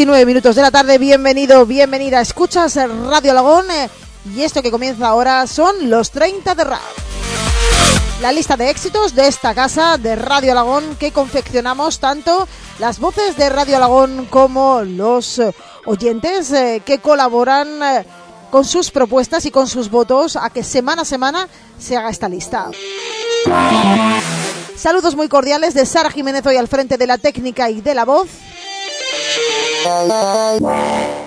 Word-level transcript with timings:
y 0.00 0.06
9 0.06 0.24
minutos 0.24 0.56
de 0.56 0.62
la 0.62 0.70
tarde, 0.70 0.96
bienvenido, 0.96 1.66
bienvenida. 1.66 2.22
Escuchas 2.22 2.74
Radio 2.74 3.34
Lagón 3.34 3.70
eh, 3.70 3.90
y 4.34 4.40
esto 4.40 4.62
que 4.62 4.70
comienza 4.70 5.06
ahora 5.06 5.46
son 5.46 5.90
los 5.90 6.10
30 6.10 6.54
de 6.54 6.64
rap. 6.64 6.80
La 8.22 8.32
lista 8.32 8.56
de 8.56 8.70
éxitos 8.70 9.14
de 9.14 9.28
esta 9.28 9.54
casa 9.54 9.98
de 9.98 10.16
Radio 10.16 10.52
Alagón 10.52 10.96
que 10.98 11.12
confeccionamos 11.12 11.98
tanto 11.98 12.48
las 12.78 12.98
voces 12.98 13.36
de 13.36 13.50
Radio 13.50 13.76
Alagón 13.76 14.26
como 14.30 14.80
los 14.84 15.38
eh, 15.38 15.54
oyentes 15.84 16.50
eh, 16.52 16.80
que 16.82 17.00
colaboran 17.00 17.68
con 18.50 18.64
sus 18.64 18.90
propuestas 18.90 19.44
y 19.44 19.50
con 19.50 19.66
sus 19.66 19.90
votos 19.90 20.36
a 20.36 20.48
que 20.48 20.64
semana 20.64 21.02
a 21.02 21.04
semana 21.04 21.46
se 21.78 21.98
haga 21.98 22.08
esta 22.08 22.30
lista. 22.30 22.70
Saludos 24.76 25.14
muy 25.14 25.28
cordiales 25.28 25.74
de 25.74 25.84
Sara 25.84 26.10
Jiménez 26.10 26.46
hoy 26.46 26.56
al 26.56 26.68
frente 26.68 26.96
de 26.96 27.06
la 27.06 27.18
técnica 27.18 27.68
y 27.68 27.82
de 27.82 27.94
la 27.94 28.06
voz. 28.06 28.28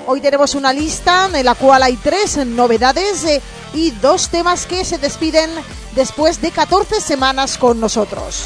Hoy 0.05 0.21
tenemos 0.21 0.53
una 0.53 0.73
lista 0.73 1.29
en 1.33 1.45
la 1.45 1.55
cual 1.55 1.81
hay 1.81 1.95
tres 1.95 2.37
novedades 2.45 3.23
eh, 3.23 3.41
y 3.73 3.91
dos 3.91 4.29
temas 4.29 4.67
que 4.67 4.85
se 4.85 4.99
despiden 4.99 5.49
después 5.95 6.39
de 6.39 6.51
14 6.51 7.01
semanas 7.01 7.57
con 7.57 7.79
nosotros. 7.79 8.45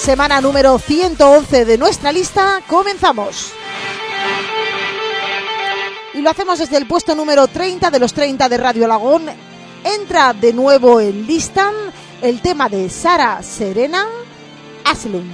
Semana 0.00 0.40
número 0.40 0.78
111 0.78 1.64
de 1.64 1.78
nuestra 1.78 2.10
lista, 2.10 2.60
comenzamos. 2.66 3.52
Y 6.14 6.22
lo 6.22 6.30
hacemos 6.30 6.58
desde 6.58 6.76
el 6.76 6.88
puesto 6.88 7.14
número 7.14 7.46
30 7.46 7.90
de 7.90 7.98
los 8.00 8.12
30 8.12 8.48
de 8.48 8.56
Radio 8.56 8.88
Lagón. 8.88 9.26
Entra 9.84 10.32
de 10.32 10.52
nuevo 10.52 11.00
en 11.00 11.26
lista 11.26 11.70
el 12.20 12.40
tema 12.42 12.68
de 12.68 12.90
Sara 12.90 13.42
Serena 13.42 14.06
Asylum. 14.86 15.30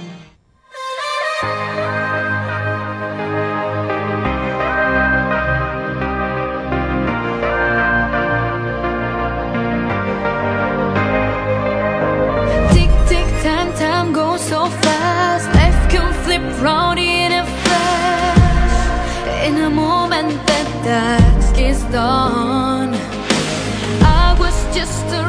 Tick, 12.73 12.89
tick, 13.07 13.27
time, 13.41 13.71
time 13.73 14.13
goes 14.13 14.41
so 14.41 14.67
fast. 14.83 15.47
Life 15.55 15.89
can 15.89 16.13
flip 16.23 16.41
round 16.61 16.99
in 16.99 17.31
a 17.31 17.45
flash. 17.45 19.47
In 19.47 19.57
a 19.57 19.69
moment 19.69 20.29
that 20.47 20.67
dusk 20.83 21.59
is 21.59 21.81
done. 21.91 22.93
I 24.01 24.35
was 24.39 24.55
just 24.75 25.05
a 25.13 25.23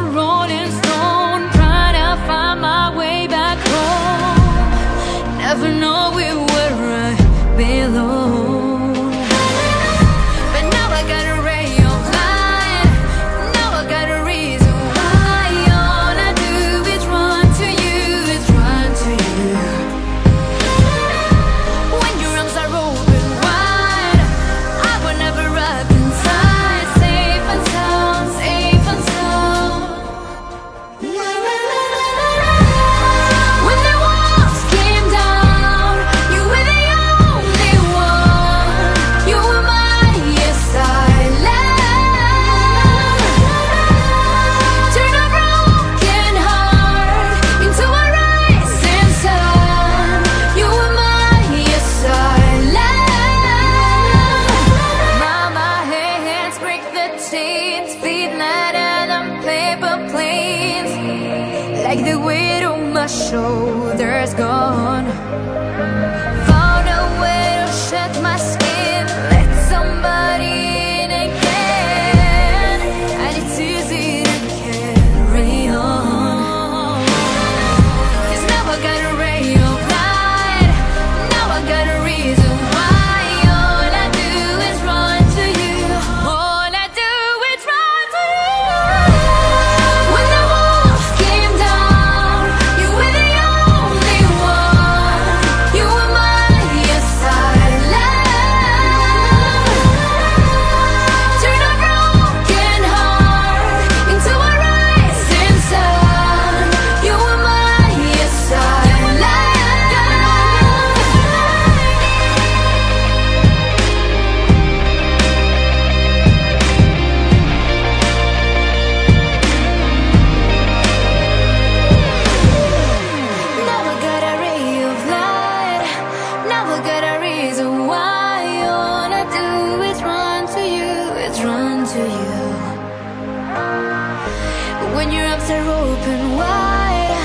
Arms 135.51 135.67
are 135.67 135.71
open 135.71 136.37
wide, 136.37 137.17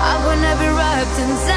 I 0.00 0.14
wanna 0.24 0.54
be 0.60 0.68
wrapped 0.78 1.18
inside, 1.18 1.53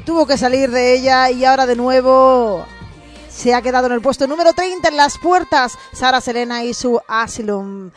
tuvo 0.00 0.26
que 0.26 0.38
salir 0.38 0.70
de 0.70 0.94
ella 0.94 1.30
y 1.30 1.44
ahora 1.44 1.66
de 1.66 1.76
nuevo 1.76 2.64
se 3.28 3.54
ha 3.54 3.62
quedado 3.62 3.86
en 3.86 3.92
el 3.92 4.00
puesto 4.00 4.26
número 4.26 4.52
30 4.52 4.88
en 4.88 4.96
las 4.96 5.18
puertas. 5.18 5.76
Sara 5.92 6.20
Serena 6.20 6.64
y 6.64 6.74
su 6.74 7.00
Asylum. 7.06 7.90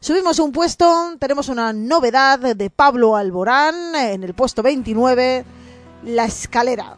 Subimos 0.00 0.38
un 0.38 0.52
puesto, 0.52 1.16
tenemos 1.18 1.48
una 1.48 1.72
novedad 1.72 2.38
de 2.38 2.70
Pablo 2.70 3.16
Alborán 3.16 3.94
en 3.94 4.24
el 4.24 4.34
puesto 4.34 4.62
29, 4.62 5.44
La 6.04 6.24
Escalera. 6.24 6.96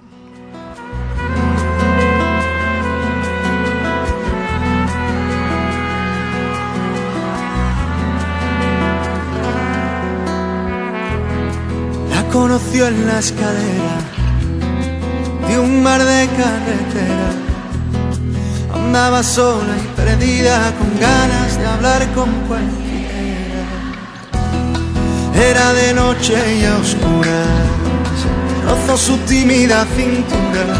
La 12.10 12.28
conoció 12.30 12.86
en 12.86 13.06
la 13.06 13.18
escalera 13.18 14.21
de 15.52 15.58
un 15.58 15.82
mar 15.82 16.02
de 16.02 16.26
carretera. 16.40 17.28
Andaba 18.74 19.22
sola 19.22 19.74
y 19.84 19.86
perdida 19.96 20.72
con 20.78 20.88
ganas 20.98 21.58
de 21.58 21.66
hablar 21.66 22.00
con 22.14 22.30
cualquiera. 22.48 23.64
Era 25.50 25.72
de 25.74 25.92
noche 25.94 26.36
y 26.58 26.64
a 26.64 26.76
oscuras, 26.76 27.68
rozó 28.66 28.96
su 28.96 29.16
tímida 29.32 29.84
cintura. 29.96 30.76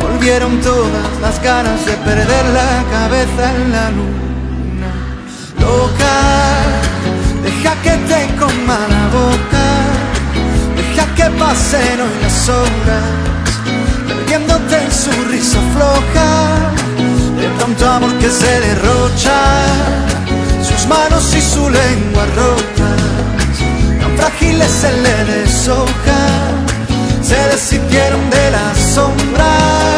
Volvieron 0.00 0.60
todas 0.60 1.08
las 1.20 1.40
ganas 1.42 1.84
de 1.86 1.92
perder 2.08 2.44
la 2.60 2.72
cabeza 2.96 3.44
en 3.56 3.72
la 3.76 3.86
luna. 3.98 4.90
Loca, 5.60 6.16
deja 7.44 7.72
que 7.84 7.94
te 8.10 8.20
coma 8.40 8.78
la 8.94 9.04
boca, 9.18 9.66
deja 10.76 11.04
que 11.14 11.26
pasen 11.38 12.00
hoy 12.04 12.16
las 12.22 12.48
horas, 12.48 13.33
su 15.02 15.10
risa 15.30 15.58
floja, 15.74 16.30
de 17.36 17.48
tanto 17.58 17.88
amor 17.90 18.12
que 18.18 18.30
se 18.30 18.60
derrocha, 18.60 19.40
sus 20.62 20.86
manos 20.86 21.34
y 21.34 21.40
su 21.40 21.68
lengua 21.68 22.24
rotas, 22.36 23.00
tan 24.00 24.16
frágiles 24.16 24.70
se 24.70 24.92
le 25.04 25.16
deshoja, 25.32 26.22
se 27.22 27.36
deshicieron 27.50 28.30
de 28.30 28.50
la 28.50 28.74
sombra 28.94 29.93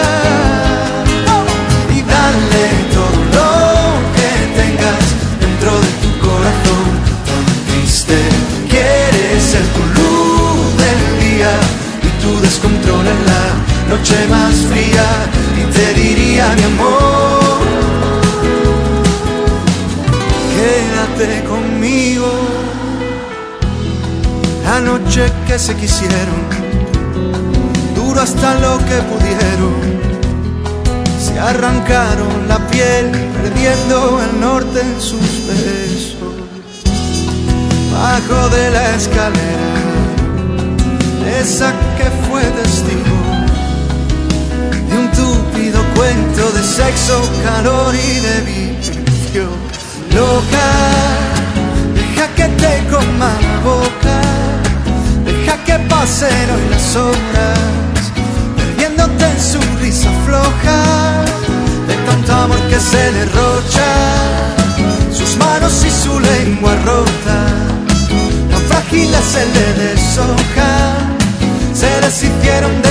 noche 13.97 14.27
más 14.29 14.55
fría. 14.71 15.07
Y 15.61 15.65
te 15.73 15.95
diría 15.95 16.55
mi 16.57 16.63
amor, 16.63 17.61
quédate 20.55 21.45
conmigo. 21.45 22.31
La 24.65 24.81
noche 24.81 25.33
que 25.47 25.59
se 25.59 25.75
quisieron, 25.77 26.43
duro 27.95 28.21
hasta 28.21 28.55
lo 28.57 28.79
que 28.79 28.97
pudieron 29.11 29.97
se 31.25 31.39
arrancaron 31.39 32.49
la 32.49 32.59
piel 32.69 33.11
perdiendo 33.37 34.21
el 34.25 34.41
norte 34.41 34.81
en 34.81 35.01
sus 35.01 35.29
besos. 35.49 36.35
Bajo 37.93 38.49
de 38.51 38.71
la 38.71 38.95
escalera, 38.97 39.73
esa 41.41 41.73
que 41.97 42.09
fue 42.27 42.43
testigo 42.43 43.06
de 45.17 45.23
un 45.23 45.37
túpido 45.45 45.83
cuento 45.95 46.51
de 46.53 46.63
sexo, 46.63 47.21
calor 47.45 47.95
y 47.95 48.21
de 48.21 48.41
vicio. 48.43 49.49
Loca, 50.15 50.69
deja 51.95 52.29
que 52.35 52.45
te 52.45 52.85
coma 52.91 53.33
la 53.41 53.61
boca, 53.61 54.21
deja 55.25 55.65
que 55.65 55.79
pasen 55.89 56.51
hoy 56.51 56.71
las 56.71 56.97
horas 56.97 57.59
perdiéndote 58.57 59.25
en 59.25 59.41
su 59.41 59.61
risa 59.81 60.11
floja, 60.25 61.25
de 61.89 61.95
tanto 62.07 62.33
amor 62.33 62.61
que 62.71 62.81
se 62.81 63.13
derrocha, 63.13 63.91
sus 65.13 65.37
manos 65.37 65.85
y 65.85 65.91
su 65.91 66.19
lengua 66.19 66.75
rota, 66.85 67.39
tan 68.51 68.63
frágiles 68.69 69.25
se 69.25 69.45
le 69.55 69.67
deshoja, 69.85 70.73
se 71.75 71.89
deshicieron 72.01 72.83
de 72.83 72.86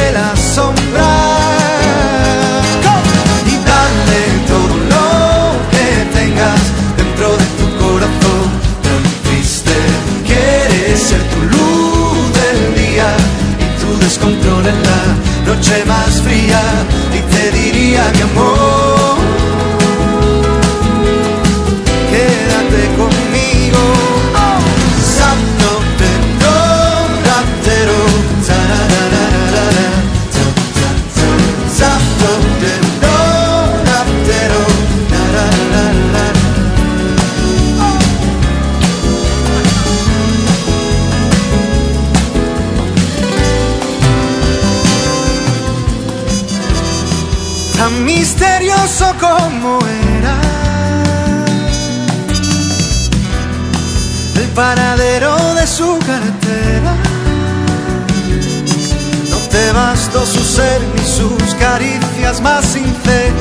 ser 60.56 60.82
ni 60.96 61.04
sus 61.04 61.54
caricias 61.56 62.40
más 62.42 62.64
sinceras. 62.66 63.34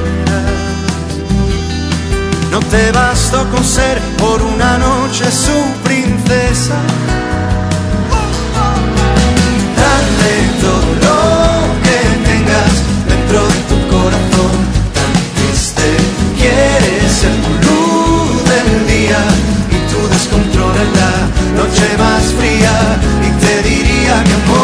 No 2.50 2.58
te 2.58 2.90
bastó 2.90 3.48
con 3.50 3.62
ser 3.62 4.00
por 4.18 4.42
una 4.42 4.78
noche 4.78 5.24
su 5.30 5.58
princesa. 5.84 6.78
Dale 9.80 10.34
todo 10.64 10.88
lo 11.06 11.18
que 11.84 11.98
tengas 12.30 12.72
dentro 13.12 13.38
de 13.52 13.58
tu 13.70 13.78
corazón 13.94 14.56
tan 14.96 15.12
triste. 15.36 15.86
Quieres 16.40 17.14
tu 17.44 17.52
luz 17.66 18.30
del 18.52 18.70
día 18.94 19.22
y 19.70 19.78
tu 19.90 20.00
descontrol 20.14 20.74
en 20.84 20.90
la 21.00 21.14
noche 21.60 21.86
más 21.96 22.24
fría. 22.38 22.74
Y 23.26 23.30
te 23.44 23.54
diría 23.68 24.14
mi 24.26 24.32
amor, 24.42 24.63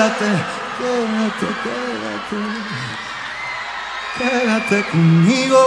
quédate, 0.00 0.32
quédate, 0.78 1.48
quédate, 1.62 2.40
quédate 4.18 4.78
conmigo. 4.90 5.64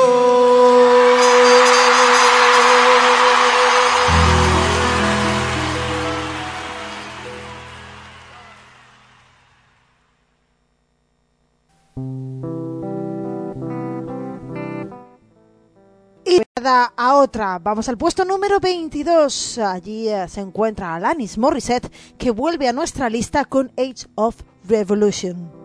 A 16.65 17.15
otra. 17.15 17.59
Vamos 17.59 17.89
al 17.89 17.97
puesto 17.97 18.23
número 18.23 18.59
22. 18.59 19.57
Allí 19.57 20.07
eh, 20.07 20.27
se 20.29 20.39
encuentra 20.39 20.95
Alanis 20.95 21.37
Morissette, 21.37 21.91
que 22.17 22.31
vuelve 22.31 22.69
a 22.69 22.73
nuestra 22.73 23.09
lista 23.09 23.43
con 23.43 23.71
Age 23.77 24.07
of 24.15 24.37
Revolution. 24.67 25.62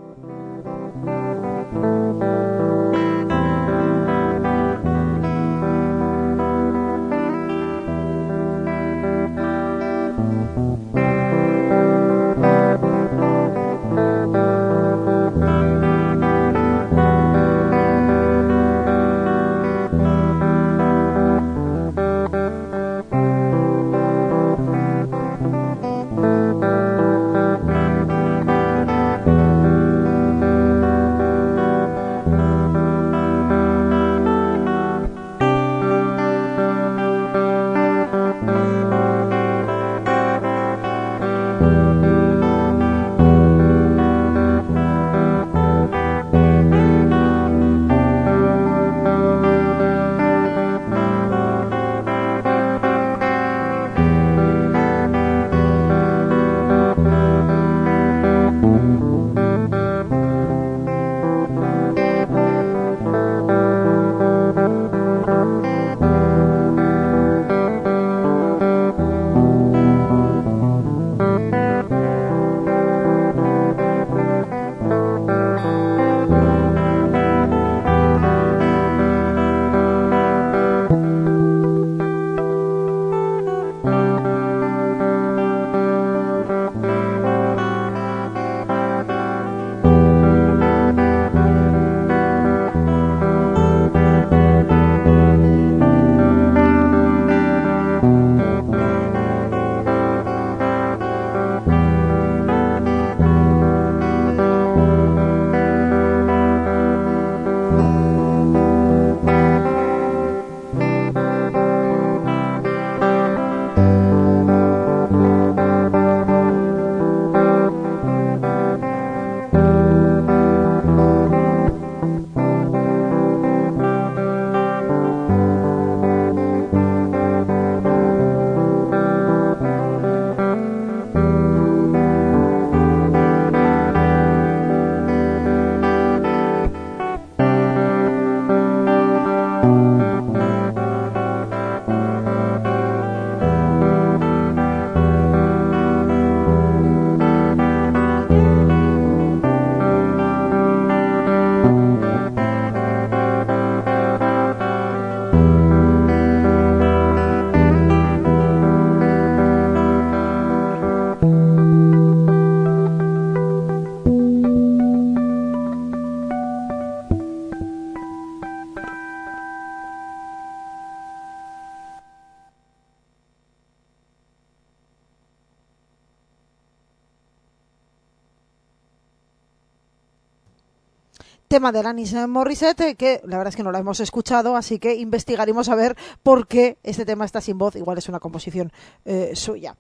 Tema 181.59 181.73
de 181.73 181.81
Alanis 181.81 182.15
Morissette, 182.29 182.97
que 182.97 183.21
la 183.25 183.37
verdad 183.37 183.49
es 183.49 183.57
que 183.57 183.65
no 183.65 183.73
lo 183.73 183.79
hemos 183.79 183.99
escuchado, 183.99 184.55
así 184.55 184.79
que 184.79 184.95
investigaremos 184.95 185.69
a 185.69 185.75
ver 185.75 185.97
por 186.23 186.47
qué 186.47 186.79
este 186.85 187.05
tema 187.05 187.25
está 187.25 187.41
sin 187.41 187.59
voz. 187.59 187.75
Igual 187.75 187.99
es 187.99 188.09
una 188.09 188.21
composición 188.21 188.71
eh, 189.05 189.33
suya. 189.35 189.75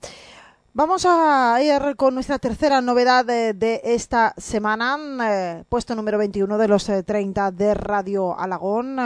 Vamos 0.78 1.04
a 1.08 1.58
ir 1.60 1.96
con 1.96 2.14
nuestra 2.14 2.38
tercera 2.38 2.80
novedad 2.80 3.24
de, 3.24 3.80
esta 3.82 4.32
semana, 4.36 4.96
eh, 5.28 5.64
puesto 5.68 5.96
número 5.96 6.18
21 6.18 6.56
de 6.56 6.68
los 6.68 6.84
30 6.84 7.48
eh, 7.48 7.50
de 7.50 7.74
Radio 7.74 8.38
Alagón. 8.38 8.96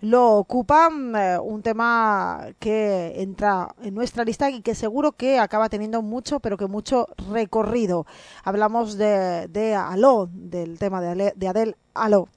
lo 0.00 0.30
ocupa 0.36 0.88
un 0.88 1.60
tema 1.62 2.46
que 2.58 3.20
entra 3.20 3.68
en 3.82 3.94
nuestra 3.94 4.24
lista 4.24 4.48
y 4.48 4.62
que 4.62 4.74
seguro 4.74 5.12
que 5.12 5.38
acaba 5.38 5.68
teniendo 5.68 6.00
mucho, 6.00 6.40
pero 6.40 6.56
que 6.56 6.66
mucho 6.66 7.06
recorrido. 7.30 8.06
Hablamos 8.42 8.96
de, 8.96 9.46
de 9.48 9.74
Aló, 9.74 10.26
del 10.32 10.78
tema 10.78 11.02
de, 11.02 11.34
de 11.36 11.48
Adele 11.48 11.76
Aló. 11.92 12.28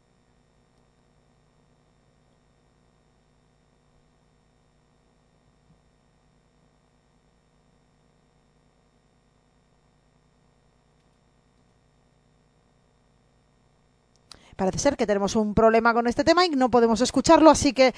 Parece 14.56 14.80
ser 14.80 14.98
que 14.98 15.08
tenemos 15.08 15.36
un 15.36 15.54
problema 15.54 15.94
con 15.94 16.08
este 16.08 16.24
tema 16.24 16.46
y 16.46 16.50
no 16.50 16.70
podemos 16.70 17.02
escucharlo, 17.02 17.50
así 17.50 17.74
que 17.74 17.94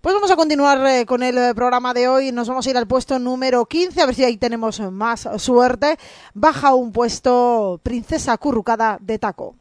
pues 0.00 0.14
vamos 0.14 0.32
a 0.32 0.36
continuar 0.36 0.84
eh, 0.86 1.06
con 1.06 1.22
el 1.22 1.38
eh, 1.38 1.54
programa 1.54 1.94
de 1.94 2.08
hoy. 2.08 2.32
Nos 2.32 2.48
vamos 2.48 2.66
a 2.66 2.70
ir 2.70 2.76
al 2.76 2.88
puesto 2.88 3.20
número 3.20 3.64
15, 3.66 4.02
a 4.02 4.06
ver 4.06 4.14
si 4.16 4.24
ahí 4.24 4.36
tenemos 4.36 4.80
más 4.80 5.28
suerte. 5.38 5.96
Baja 6.34 6.74
un 6.74 6.90
puesto 6.90 7.80
Princesa 7.84 8.36
Currucada 8.36 8.98
de 9.00 9.18
Taco. 9.20 9.54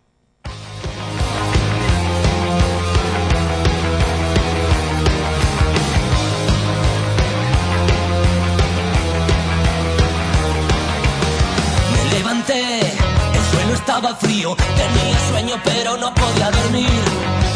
Estaba 13.92 14.16
frío, 14.16 14.56
tenía 14.56 15.20
sueño 15.30 15.56
pero 15.66 15.98
no 15.98 16.14
podía 16.14 16.50
dormir. 16.50 17.04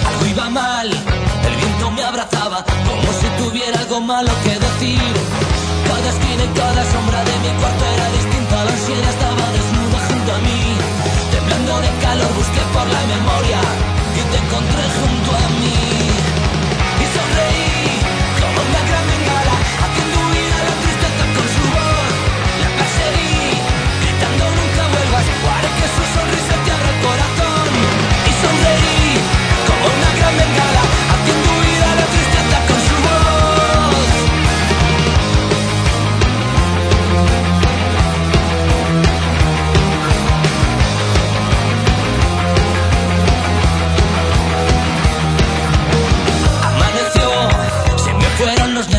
Algo 0.06 0.26
iba 0.26 0.50
mal, 0.50 0.88
el 1.48 1.56
viento 1.56 1.92
me 1.92 2.04
abrazaba 2.04 2.62
como 2.88 3.10
si 3.20 3.28
tuviera 3.42 3.80
algo 3.80 4.02
malo 4.02 4.32
que 4.44 4.60
decir. 4.60 5.14
Cada 5.88 6.10
esquina 6.10 6.44
y 6.44 6.52
cada 6.60 6.84
sombra 6.92 7.24
de 7.24 7.36
mi 7.40 7.52
cuarto 7.60 7.86
era 7.86 8.08
distinta, 8.20 8.66
la 8.66 8.72
ansiedad 8.72 9.10
estaba 9.16 9.46
desnuda 9.56 10.00
junto 10.10 10.30
a 10.36 10.40
mí. 10.48 10.62
Temblando 11.32 11.74
de 11.80 11.92
calor 12.04 12.32
busqué 12.36 12.64
por 12.76 12.88
la 12.96 13.02
memoria 13.16 13.60
y 14.20 14.22
te 14.32 14.38
encontré 14.44 14.84
junto 15.00 15.32
a 15.32 15.50
mí. 15.50 15.55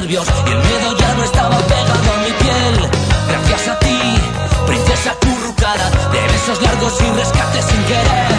Y 0.09 0.15
el 0.15 0.23
miedo 0.23 0.97
ya 1.01 1.15
no 1.15 1.25
estaba 1.25 1.59
pegado 1.59 2.13
a 2.15 2.19
mi 2.23 2.31
piel. 2.31 2.91
Gracias 3.27 3.69
a 3.75 3.79
ti, 3.81 3.99
princesa 4.65 5.13
currucada, 5.19 5.91
de 6.13 6.21
besos 6.33 6.63
largos 6.63 6.95
y 7.01 7.11
rescate 7.19 7.61
sin 7.61 7.83
querer. 7.91 8.39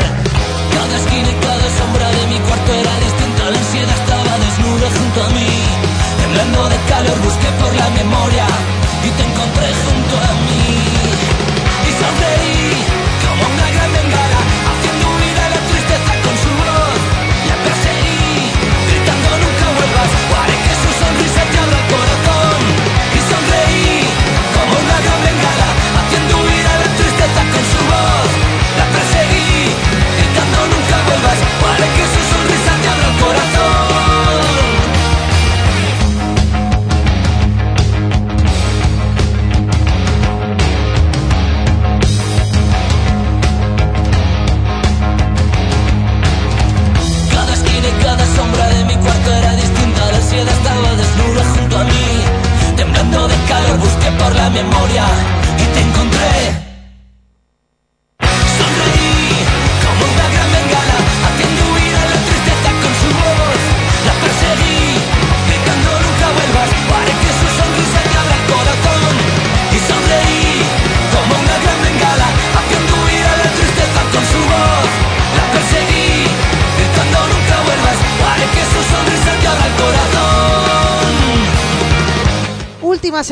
Cada 0.72 0.96
esquina 0.96 1.30
y 1.30 1.36
cada 1.44 1.68
sombra 1.78 2.08
de 2.10 2.28
mi 2.28 2.40
cuarto 2.40 2.74
era 2.74 3.00
distinta, 3.04 3.52
la 3.52 3.58
ansiedad 3.60 3.96
estaba 4.00 4.34
desnuda 4.46 4.88
junto 4.98 5.24
a 5.26 5.30
mí. 5.36 5.50
Temblando 6.22 6.70
de 6.70 6.78
calor 6.88 7.20
busqué 7.20 7.50
por 7.60 7.76
la 7.76 7.90
memoria 7.90 8.48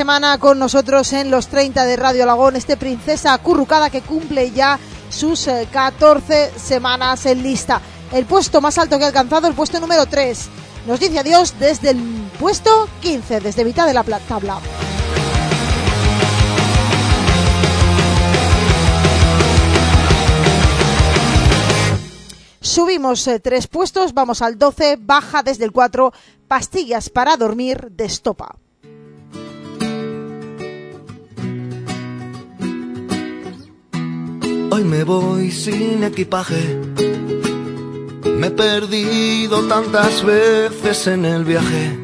semana 0.06 0.38
con 0.38 0.60
nosotros 0.60 1.14
en 1.14 1.32
los 1.32 1.48
30 1.48 1.84
de 1.84 1.96
Radio 1.96 2.22
Alagón, 2.22 2.56
este 2.56 2.78
princesa 2.78 3.34
acurrucada 3.34 3.90
que 3.90 4.04
cumple 4.04 4.52
ya 4.52 4.78
sus 5.10 5.48
eh, 5.48 5.68
14 5.72 6.52
semanas 6.60 7.26
en 7.26 7.42
lista. 7.42 7.82
El 8.14 8.28
puesto 8.28 8.62
más 8.62 8.78
alto 8.78 9.00
que 9.00 9.06
ha 9.06 9.08
alcanzado, 9.08 9.48
el 9.48 9.56
puesto 9.56 9.80
número 9.80 10.06
3. 10.06 10.48
Nos 10.86 11.00
dice 11.00 11.18
adiós 11.18 11.56
desde 11.58 11.90
el 11.90 12.30
puesto 12.40 12.88
15, 13.02 13.40
desde 13.40 13.66
mitad 13.66 13.88
de 13.88 13.96
la 13.96 14.04
tabla. 14.04 14.60
Subimos 22.62 23.28
eh, 23.28 23.40
tres 23.40 23.66
puestos, 23.66 24.14
vamos 24.14 24.44
al 24.44 24.60
12, 24.60 25.00
baja 25.00 25.42
desde 25.42 25.66
el 25.66 25.72
4, 25.72 26.14
pastillas 26.48 27.10
para 27.10 27.38
dormir 27.38 27.88
de 27.90 28.06
estopa. 28.06 28.56
Hoy 34.76 34.84
me 34.84 35.06
voy 35.06 35.52
sin 35.52 36.04
equipaje. 36.04 36.62
Me 38.26 38.48
he 38.48 38.52
perdido 38.52 39.62
tantas 39.70 40.22
veces 40.22 41.08
en 41.08 41.24
el 41.24 41.46
viaje. 41.46 41.98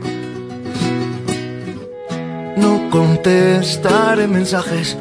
No 2.56 2.90
contestaré 2.90 4.26
mensajes. 4.26 4.96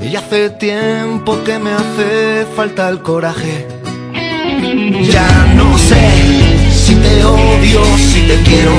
Y 0.00 0.14
hace 0.14 0.50
tiempo 0.50 1.36
que 1.42 1.58
me 1.58 1.72
hace 1.72 2.46
falta 2.54 2.88
el 2.90 3.02
coraje. 3.02 3.66
Ya 5.10 5.52
no 5.56 5.76
sé 5.78 6.04
si 6.70 6.94
te 6.94 7.24
odio, 7.24 7.82
si 7.96 8.20
te 8.28 8.36
quiero. 8.44 8.76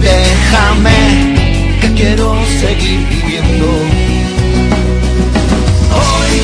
Déjame 0.00 1.78
que 1.82 1.92
quiero 1.92 2.34
seguir 2.58 3.25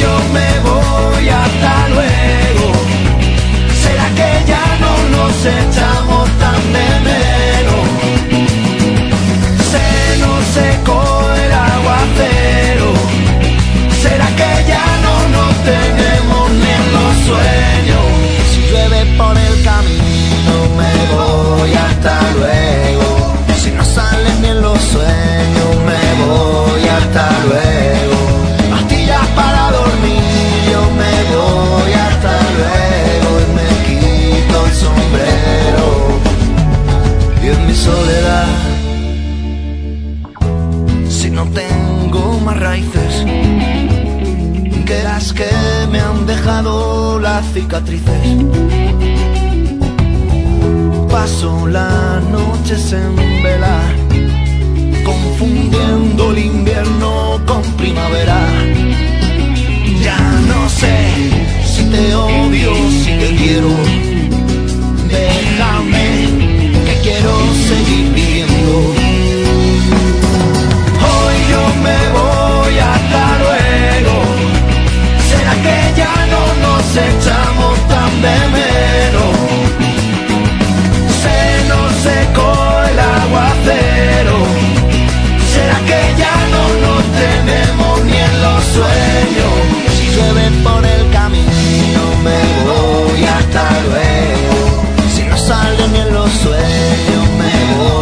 yo 0.00 0.12
me 0.32 0.50
voy 0.68 1.28
hasta 1.28 1.88
luego. 1.88 2.66
¿Será 3.82 4.06
que 4.18 4.30
ya 4.52 4.64
no 4.82 4.92
nos 5.14 5.34
echamos 5.60 6.28
tan 6.38 6.60
de 6.76 6.88
menos? 7.08 7.84
Se 9.72 10.18
nos 10.22 10.40
secó 10.58 11.02
el 11.44 11.52
aguacero. 11.52 12.88
¿Será 14.02 14.28
que 14.40 14.52
ya 14.72 14.86
no 15.06 15.14
nos 15.36 15.52
tenemos 15.72 16.50
ni 16.60 16.70
en 16.78 16.86
los 16.96 17.12
sueños? 17.28 18.06
Si 18.52 18.60
llueve 18.70 19.00
por 19.16 19.36
el 19.36 19.54
camino 19.62 20.54
me 20.78 20.94
voy 21.14 21.72
hasta 21.74 22.14
luego. 22.38 23.08
Si 23.62 23.70
no 23.70 23.84
salen 23.84 24.42
ni 24.42 24.48
en 24.48 24.60
los 24.62 24.80
sueños 24.80 25.71
soledad, 37.84 38.46
si 41.08 41.30
no 41.30 41.44
tengo 41.50 42.38
más 42.44 42.56
raíces 42.60 43.12
que 44.86 45.02
las 45.02 45.32
que 45.32 45.50
me 45.90 45.98
han 45.98 46.24
dejado 46.26 47.18
las 47.18 47.44
cicatrices. 47.52 48.24
Paso 51.10 51.66
las 51.66 52.22
noches 52.38 52.92
en 52.92 53.16
vela, 53.42 53.80
confundiendo 55.04 56.30
el 56.30 56.38
invierno 56.38 57.40
con 57.46 57.62
primavera. 57.80 58.40
Ya 60.06 60.20
no 60.50 60.68
sé 60.68 60.96
si 61.72 61.82
te 61.90 62.14
odio, 62.14 62.70
si 63.02 63.10
te 63.22 63.28
quiero. 63.36 64.01
Sueños 97.62 98.01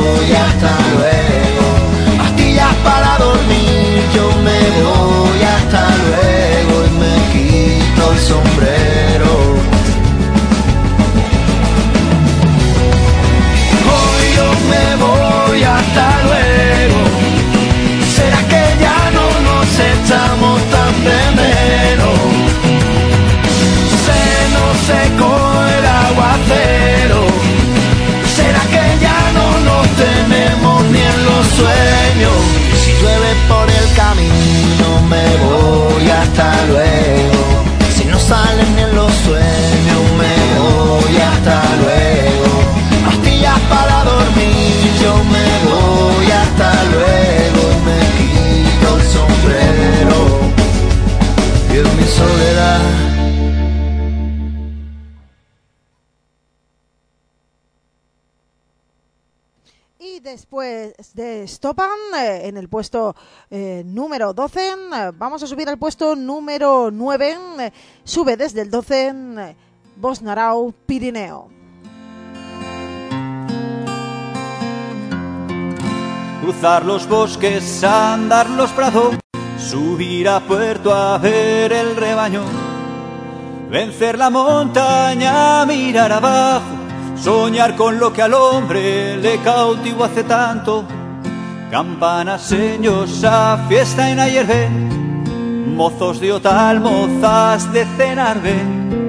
luego, 41.76 42.50
pastillas 43.04 43.60
para 43.68 44.04
dormir, 44.04 44.92
yo 45.02 45.14
me 45.24 45.48
voy 45.68 46.26
hasta 46.30 46.84
luego 46.84 47.60
y 47.70 47.80
me 47.86 48.00
quito 48.16 48.96
el 48.96 49.02
sombrero 49.02 50.40
y 51.72 51.76
en 51.78 51.96
mi 51.96 52.04
soledad. 52.04 53.10
Y 59.98 60.20
Después 60.20 60.94
de 61.14 61.46
Stopan, 61.46 61.88
eh, 62.16 62.42
en 62.44 62.56
el 62.56 62.68
puesto 62.68 63.14
eh, 63.50 63.82
número 63.84 64.32
12, 64.32 64.60
eh, 64.60 64.74
vamos 65.14 65.42
a 65.42 65.46
subir 65.46 65.68
al 65.68 65.78
puesto 65.78 66.16
número 66.16 66.90
9. 66.90 67.36
Eh, 67.58 67.72
sube 68.04 68.36
desde 68.36 68.62
el 68.62 68.70
12. 68.70 69.56
Bosnarau, 69.96 70.72
Pirineo. 70.86 71.59
Cruzar 76.50 76.84
los 76.84 77.08
bosques, 77.08 77.84
andar 77.84 78.50
los 78.50 78.72
prados, 78.72 79.14
subir 79.56 80.28
a 80.28 80.40
puerto 80.40 80.92
a 80.92 81.16
ver 81.16 81.72
el 81.72 81.94
rebaño, 81.94 82.42
vencer 83.70 84.18
la 84.18 84.30
montaña, 84.30 85.64
mirar 85.64 86.10
abajo, 86.10 86.66
soñar 87.14 87.76
con 87.76 88.00
lo 88.00 88.12
que 88.12 88.22
al 88.22 88.34
hombre 88.34 89.16
le 89.18 89.38
cautivó 89.42 90.02
hace 90.02 90.24
tanto. 90.24 90.84
Campanas, 91.70 92.42
señosa, 92.42 93.66
fiesta 93.68 94.10
en 94.10 94.18
Ayerbe, 94.18 94.68
mozos 94.68 96.18
de 96.18 96.32
Otal, 96.32 96.80
mozas 96.80 97.72
de 97.72 97.86
Cenarbe. 97.96 98.99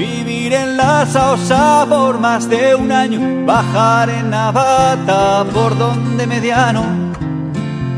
Vivir 0.00 0.54
en 0.54 0.78
la 0.78 1.04
Saosa 1.04 1.84
por 1.86 2.18
más 2.18 2.48
de 2.48 2.74
un 2.74 2.90
año, 2.90 3.44
bajar 3.44 4.08
en 4.08 4.30
Navata 4.30 5.44
por 5.52 5.76
donde 5.76 6.26
mediano. 6.26 6.82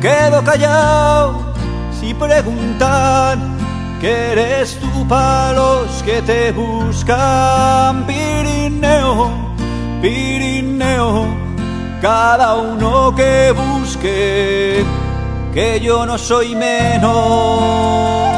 Quedo 0.01 0.43
callado 0.43 1.55
si 2.01 2.12
preguntan 2.12 3.57
que 4.01 4.33
eres 4.33 4.81
tú 4.81 5.07
para 5.07 5.53
los 5.53 6.03
que 6.03 6.21
te 6.23 6.51
buscan. 6.51 8.05
Pirineo, 8.05 9.31
Pirineo, 10.03 11.27
cada 12.01 12.57
uno 12.57 13.15
que 13.15 13.53
busque, 13.53 14.85
que 15.55 15.79
yo 15.79 16.05
no 16.05 16.19
soy 16.19 16.57
menos. 16.57 18.32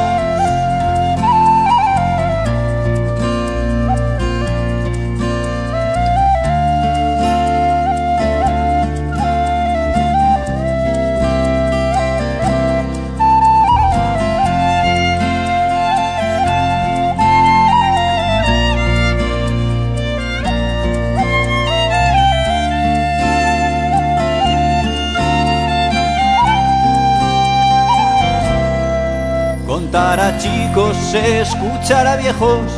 A 29.97 30.37
chicos, 30.39 30.97
escuchar 31.13 32.05
a 32.05 32.17
viejos, 32.17 32.69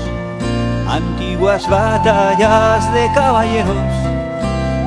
antiguas 0.87 1.67
batallas 1.67 2.93
de 2.93 3.11
caballeros, 3.11 3.75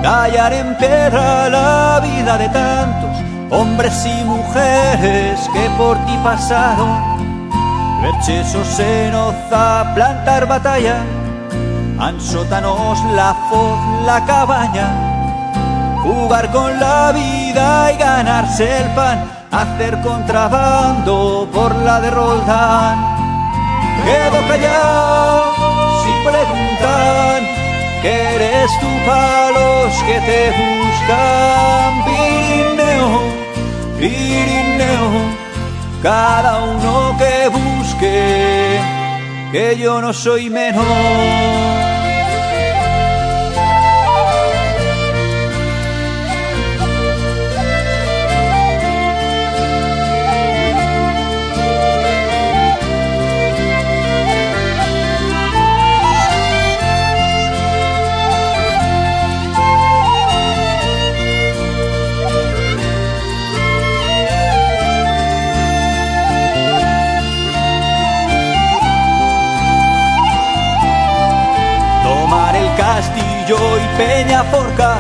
tallar 0.01 0.53
en 0.53 0.77
piedra 0.77 1.49
la 1.49 2.01
vida 2.01 2.39
de 2.39 2.49
tantos 2.51 3.17
hombres 3.51 4.07
y 4.07 4.25
mujeres 4.25 5.41
que 5.53 5.71
por 5.77 5.97
ti 6.07 6.17
pasaron, 6.23 7.51
ver 8.01 8.15
chesos 8.25 8.79
en 8.79 9.13
Oza, 9.13 9.93
plantar 9.97 10.47
batalla, 10.47 11.03
ansótanos 11.99 13.05
la 13.17 13.35
foz, 13.51 14.07
la 14.07 14.25
cabaña, 14.25 14.89
jugar 16.05 16.49
con 16.53 16.79
la 16.79 17.11
vida 17.11 17.91
y 17.93 17.97
ganarse 17.97 18.83
el 18.83 18.95
pan, 18.95 19.40
hacer 19.51 20.01
contrabando 20.03 21.49
por 21.53 21.75
la 21.77 22.01
de 22.01 22.11
Roldán. 22.11 22.99
Quedo 24.05 24.49
callado 24.49 26.03
si 26.03 26.29
preguntan 26.29 27.45
que 28.03 28.35
eres 28.37 28.71
tú 28.81 28.89
para 29.07 29.51
los 29.51 29.93
que 30.05 30.21
te 30.21 30.51
buscan. 30.61 32.05
Pirineo, 32.05 33.21
Pirineo, 33.99 35.11
cada 36.03 36.63
uno 36.63 37.17
que 37.19 37.49
busque, 37.49 38.81
que 39.53 39.77
yo 39.77 40.01
no 40.01 40.13
soy 40.13 40.49
menos. 40.49 42.00
Castillo 72.81 73.59
y 73.79 73.87
Peñaforca 73.99 74.97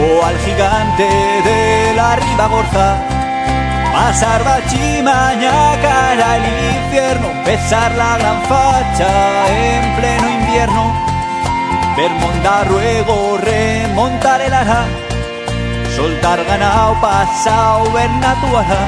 o 0.00 0.24
al 0.24 0.38
gigante 0.38 1.06
de 1.48 1.92
la 1.94 2.16
Ribagorza. 2.16 2.96
Pasar 3.92 4.42
Bachimaña 4.42 5.76
cara 5.82 6.32
al 6.36 6.44
infierno, 6.76 7.28
besar 7.44 7.90
la 7.92 8.16
gran 8.16 8.40
facha 8.50 9.12
en 9.48 9.96
pleno 9.96 10.28
invierno. 10.40 10.84
Ver 11.96 12.10
Mondarruego, 12.22 13.36
remontar 13.36 14.40
el 14.40 14.54
ara, 14.54 14.86
soltar 15.94 16.42
ganado, 16.44 16.98
pasao, 17.02 17.92
ver 17.92 18.10
natuara. 18.24 18.82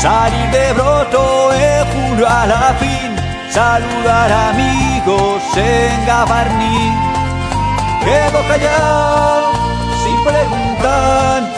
Salir 0.00 0.50
de 0.50 0.72
broto 0.72 1.52
en 1.52 1.84
julio 1.92 2.26
a 2.26 2.46
la 2.46 2.74
fin, 2.80 3.09
saludar 3.50 4.30
amigos 4.32 5.42
en 5.56 6.06
Gabarní. 6.06 6.94
Quedo 8.04 8.40
callado 8.48 9.52
si 10.02 10.12
preguntan 10.28 11.52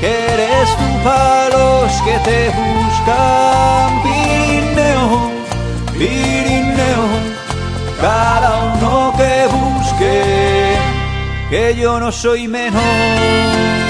que 0.00 0.10
eres 0.34 0.68
tú 0.76 1.04
para 1.04 1.48
los 1.48 1.92
que 2.02 2.18
te 2.28 2.50
buscan. 2.50 4.02
Pirineo, 4.02 5.30
Pirineo, 5.92 7.04
cada 8.00 8.74
uno 8.74 9.12
que 9.16 9.46
busque, 9.56 10.76
que 11.50 11.74
yo 11.76 11.98
no 11.98 12.12
soy 12.12 12.46
menos. 12.46 13.87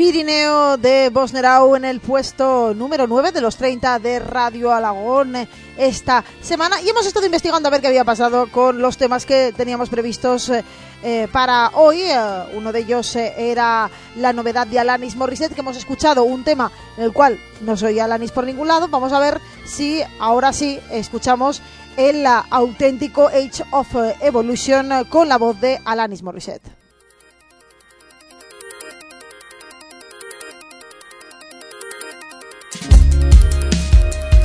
Pirineo 0.00 0.78
de 0.78 1.10
Bosnerau 1.10 1.76
en 1.76 1.84
el 1.84 2.00
puesto 2.00 2.72
número 2.72 3.06
9 3.06 3.32
de 3.32 3.42
los 3.42 3.58
30 3.58 3.98
de 3.98 4.18
Radio 4.18 4.72
Alagón 4.72 5.34
esta 5.76 6.24
semana. 6.40 6.80
Y 6.80 6.88
hemos 6.88 7.04
estado 7.04 7.26
investigando 7.26 7.68
a 7.68 7.70
ver 7.70 7.82
qué 7.82 7.88
había 7.88 8.02
pasado 8.02 8.50
con 8.50 8.80
los 8.80 8.96
temas 8.96 9.26
que 9.26 9.52
teníamos 9.54 9.90
previstos 9.90 10.48
eh, 10.48 10.64
eh, 11.02 11.28
para 11.30 11.72
hoy. 11.74 12.00
Eh, 12.00 12.16
uno 12.54 12.72
de 12.72 12.78
ellos 12.78 13.14
era 13.14 13.90
la 14.16 14.32
novedad 14.32 14.66
de 14.66 14.78
Alanis 14.78 15.16
Morissette, 15.16 15.52
que 15.52 15.60
hemos 15.60 15.76
escuchado 15.76 16.24
un 16.24 16.44
tema 16.44 16.72
en 16.96 17.04
el 17.04 17.12
cual 17.12 17.38
no 17.60 17.76
soy 17.76 17.98
Alanis 17.98 18.32
por 18.32 18.46
ningún 18.46 18.68
lado. 18.68 18.88
Vamos 18.88 19.12
a 19.12 19.20
ver 19.20 19.38
si 19.66 20.00
ahora 20.18 20.54
sí 20.54 20.80
escuchamos 20.90 21.60
el 21.98 22.24
auténtico 22.26 23.28
Age 23.28 23.64
of 23.70 23.94
Evolution 24.22 25.04
con 25.10 25.28
la 25.28 25.36
voz 25.36 25.60
de 25.60 25.78
Alanis 25.84 26.22
Morissette. 26.22 26.79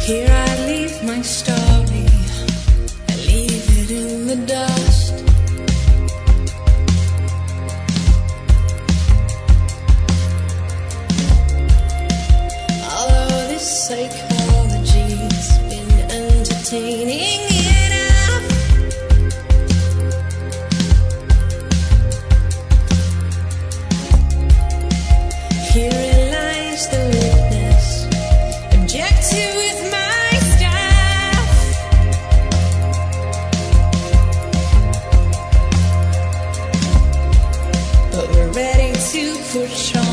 Here 0.06 0.30
I 0.30 0.68
leave 0.68 1.04
my 1.04 1.20
story, 1.24 2.06
I 3.10 3.16
leave 3.26 3.66
it 3.80 3.90
in 3.90 4.28
the 4.28 4.36
dust. 4.46 5.14
This 13.48 13.88
psychology's 13.88 15.58
been 15.70 15.92
entertaining 16.12 17.55
to 39.56 39.68
show. 39.70 40.05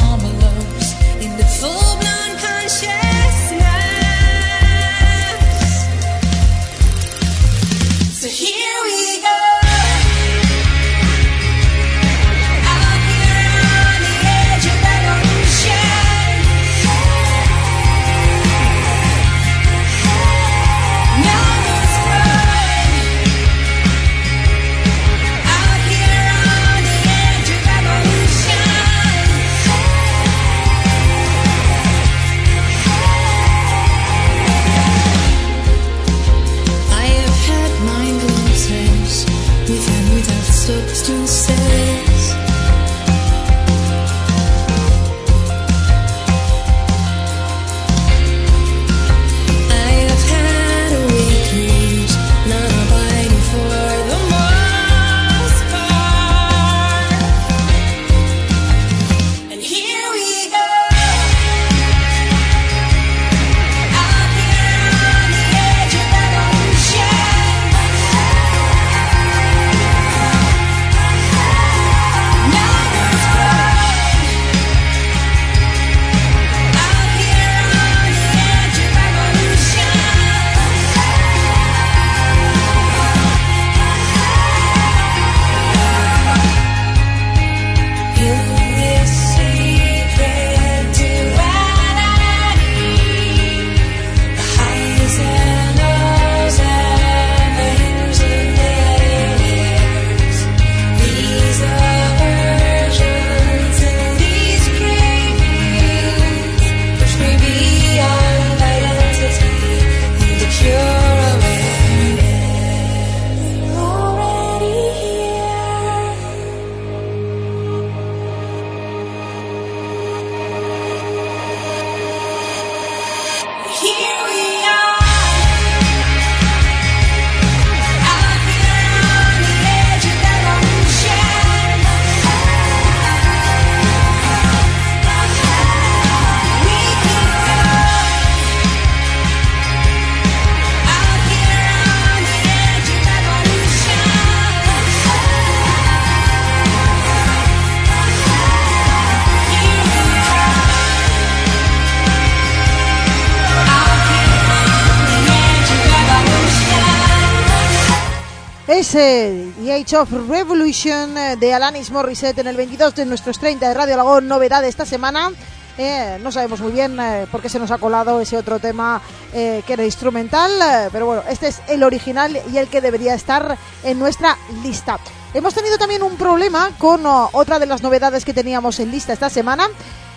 Of 159.95 160.13
Revolution 160.29 161.19
eh, 161.19 161.37
de 161.37 161.53
Alanis 161.53 161.91
Morissette 161.91 162.39
en 162.39 162.47
el 162.47 162.57
22 162.57 162.95
de 162.95 163.05
nuestros 163.05 163.39
30 163.39 163.69
de 163.69 163.75
Radio 163.75 163.95
Alagón, 163.95 164.27
novedad 164.27 164.65
esta 164.65 164.87
semana. 164.87 165.33
Eh, 165.77 166.19
no 166.23 166.33
sabemos 166.33 166.61
muy 166.61 166.73
bien 166.73 166.99
eh, 166.99 167.27
por 167.31 167.43
qué 167.43 167.49
se 167.49 167.59
nos 167.59 167.71
ha 167.71 167.79
colado 167.79 168.21
ese 168.21 168.39
otro 168.39 168.59
tema 168.59 169.03
eh, 169.35 169.63
que 169.67 169.75
era 169.75 169.85
instrumental, 169.85 170.51
pero 170.93 171.07
bueno, 171.07 171.23
este 171.29 171.49
es 171.49 171.61
el 171.69 171.83
original 171.83 172.41
y 172.53 172.57
el 172.57 172.69
que 172.69 172.81
debería 172.81 173.15
estar 173.15 173.59
en 173.83 173.99
nuestra 173.99 174.39
lista. 174.63 174.99
Hemos 175.35 175.55
tenido 175.55 175.77
también 175.77 176.03
un 176.03 176.17
problema 176.17 176.71
con 176.79 177.05
oh, 177.05 177.29
otra 177.33 177.59
de 177.59 177.67
las 177.67 177.83
novedades 177.83 178.25
que 178.25 178.35
teníamos 178.35 178.81
en 178.81 178.91
lista 178.91 179.13
esta 179.13 179.29
semana, 179.31 179.69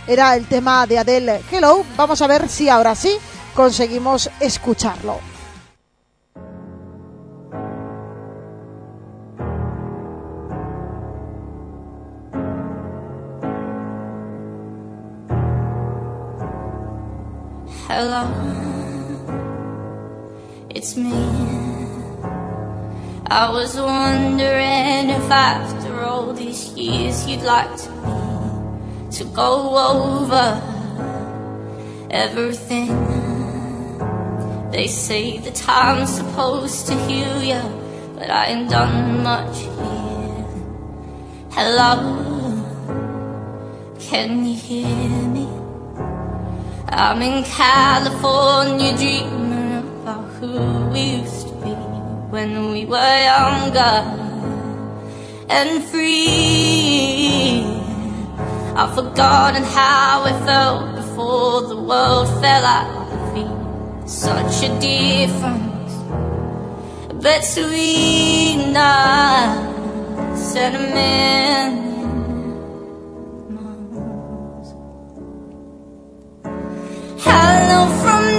era 0.08 0.36
el 0.36 0.46
tema 0.48 0.88
de 0.88 1.00
Adele 1.00 1.42
Hello. 1.52 1.84
Vamos 1.98 2.22
a 2.22 2.28
ver 2.28 2.48
si 2.48 2.70
ahora 2.70 2.96
sí 2.96 3.12
conseguimos 3.54 4.30
escucharlo. 4.40 5.35
Hello, 17.88 18.26
it's 20.71 20.98
me. 20.98 21.13
I 23.28 23.52
was 23.52 23.78
wondering 23.78 25.12
if 25.12 25.30
after 25.30 26.02
all 26.02 26.34
these 26.34 26.69
years 26.74 27.28
you'd 27.28 27.43
like 27.43 27.69
to 27.78 27.89
to 29.12 29.24
go 29.26 29.78
over 29.78 30.48
everything. 32.10 32.89
They 34.71 34.88
say 34.88 35.38
the 35.38 35.52
time's 35.52 36.10
supposed 36.10 36.88
to 36.88 36.95
heal 37.06 37.43
you, 37.43 37.62
but 38.15 38.32
I 38.32 38.45
ain't 38.48 38.67
done 38.71 39.21
much 39.21 39.60
here. 39.60 40.48
Hello, 41.52 42.02
can 44.00 44.43
you 44.43 44.56
hear? 44.56 45.25
I'm 46.98 47.22
in 47.22 47.44
California 47.44 48.96
dreaming 48.96 49.80
about 49.80 50.32
who 50.36 50.88
we 50.94 51.18
used 51.20 51.50
to 51.50 51.54
be 51.56 51.72
when 52.32 52.72
we 52.72 52.86
were 52.86 53.18
younger 53.32 53.96
and 55.50 55.84
free. 55.84 57.66
I've 58.78 58.96
forgotten 58.96 59.64
how 59.64 60.24
it 60.26 60.40
felt 60.46 60.96
before 60.96 61.64
the 61.68 61.76
world 61.76 62.30
fell 62.40 62.64
at 62.64 62.88
our 62.88 63.06
feet. 63.36 64.10
Such 64.10 64.64
a 64.64 64.80
difference 64.80 65.94
between 67.22 68.74
us 68.78 70.56
and 70.56 70.76
a 70.78 71.95
Hello 77.67 77.89
from 78.04 78.35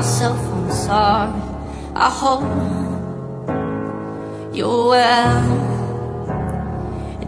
myself. 0.00 0.40
I'm 0.40 0.70
sorry. 0.72 1.42
I 1.94 2.08
hope 2.22 2.48
you're 4.54 4.88
well. 4.88 5.42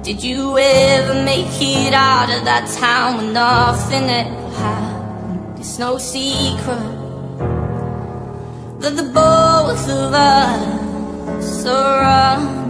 Did 0.02 0.22
you 0.24 0.56
ever 0.58 1.22
make 1.22 1.60
it 1.60 1.92
out 1.92 2.30
of 2.36 2.44
that 2.46 2.64
town 2.80 3.18
with 3.18 3.32
nothing 3.34 4.04
ever 4.08 4.50
happened? 4.64 5.58
It's 5.58 5.78
no 5.78 5.98
secret 5.98 6.80
that 8.80 8.94
the 9.00 9.08
both 9.20 9.84
of 10.00 10.14
us 10.14 11.66
are 11.66 12.00
running 12.00 12.61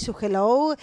su 0.00 0.14
Hello. 0.20 0.74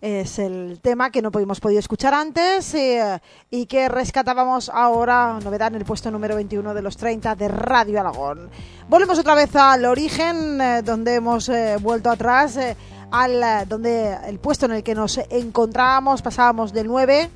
es 0.00 0.38
el 0.38 0.78
tema 0.80 1.10
que 1.10 1.22
no 1.22 1.30
hemos 1.34 1.58
podido 1.58 1.80
escuchar 1.80 2.14
antes 2.14 2.72
eh, 2.74 3.20
y 3.50 3.66
que 3.66 3.88
rescatábamos 3.88 4.70
ahora, 4.72 5.40
novedad 5.42 5.68
en 5.68 5.76
el 5.76 5.84
puesto 5.84 6.10
número 6.10 6.36
21 6.36 6.72
de 6.72 6.82
los 6.82 6.96
30 6.96 7.34
de 7.34 7.48
Radio 7.48 7.98
Aragón. 7.98 8.48
Volvemos 8.88 9.18
otra 9.18 9.34
vez 9.34 9.54
al 9.56 9.84
origen, 9.84 10.60
eh, 10.60 10.82
donde 10.82 11.16
hemos 11.16 11.48
eh, 11.48 11.76
vuelto 11.80 12.10
atrás, 12.10 12.56
eh, 12.56 12.76
al 13.10 13.42
eh, 13.42 13.64
donde 13.66 14.16
el 14.26 14.38
puesto 14.38 14.66
en 14.66 14.72
el 14.72 14.82
que 14.82 14.94
nos 14.94 15.18
encontrábamos, 15.30 16.22
pasábamos 16.22 16.72
del 16.72 16.86
9 16.86 17.30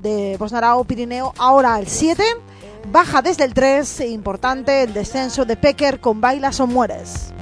de 0.00 0.36
Bosnarao 0.38 0.84
Pirineo, 0.84 1.34
ahora 1.38 1.74
al 1.74 1.86
7, 1.86 2.22
baja 2.90 3.22
desde 3.22 3.44
el 3.44 3.54
3, 3.54 4.00
importante 4.02 4.82
el 4.82 4.94
descenso 4.94 5.44
de 5.44 5.56
Pecker 5.56 6.00
con 6.00 6.20
Bailas 6.20 6.60
o 6.60 6.66
Mueres. 6.66 7.32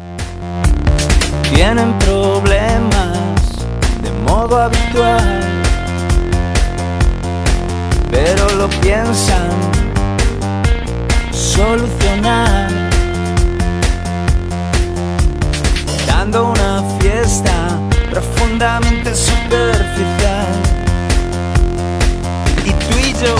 tienen 1.54 1.96
problemas 1.98 3.25
de 4.06 4.12
modo 4.30 4.56
habitual, 4.62 5.42
pero 8.08 8.48
lo 8.50 8.68
piensan 8.80 9.50
solucionar, 11.32 12.70
dando 16.06 16.50
una 16.50 16.84
fiesta 17.00 17.78
profundamente 18.10 19.12
superficial. 19.14 20.52
Y 22.64 22.70
tú 22.70 22.98
y 23.08 23.12
yo 23.24 23.34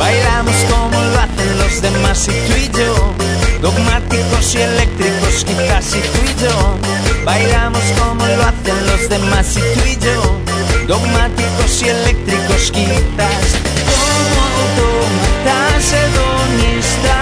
bailamos 0.00 0.56
como 0.68 1.00
lo 1.00 1.20
hacen 1.20 1.58
los 1.58 1.80
demás. 1.80 2.28
Y 2.28 2.32
tú 2.48 2.54
y 2.56 2.68
yo 2.76 3.14
dogmáticos 3.62 4.54
y 4.54 4.58
eléctricos 4.58 5.44
quizás 5.44 5.94
y 5.94 6.00
tú 6.00 6.18
y 6.26 6.34
yo 6.42 7.02
bailamos 7.24 7.82
como 7.98 8.26
lo 8.26 8.42
hacen 8.42 8.86
los 8.86 9.08
demás 9.08 9.56
y 9.56 9.60
tú 9.60 9.80
y 9.86 9.96
yo. 10.04 10.40
Dogmáticos 10.86 11.82
y 11.82 11.88
eléctricos 11.88 12.70
quizás. 12.72 13.46
Como 13.88 14.42
autómatas 14.58 15.92
hedonistas 15.92 17.12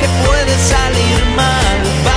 que 0.00 0.08
puede 0.24 0.54
salir 0.72 1.18
mal 1.36 2.13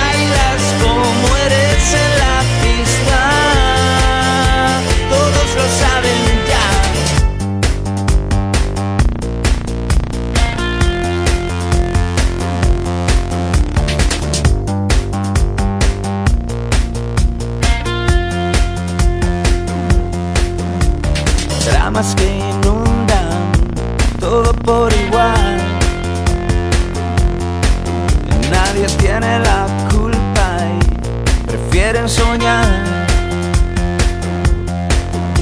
y 31.88 31.90
prefieren 31.90 32.10
soñar 32.10 32.66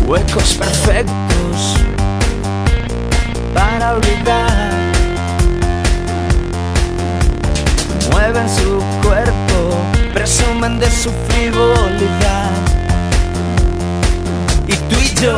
huecos 0.06 0.54
perfectos 0.54 1.76
para 3.54 3.94
olvidar. 3.96 4.72
Mueven 8.12 8.48
su 8.50 8.84
cuerpo, 9.02 9.76
presumen 10.14 10.80
de 10.80 10.92
su 10.92 11.12
frivolidad. 11.28 12.52
Y 14.68 14.76
tú 14.76 14.96
y 15.00 15.16
yo 15.22 15.38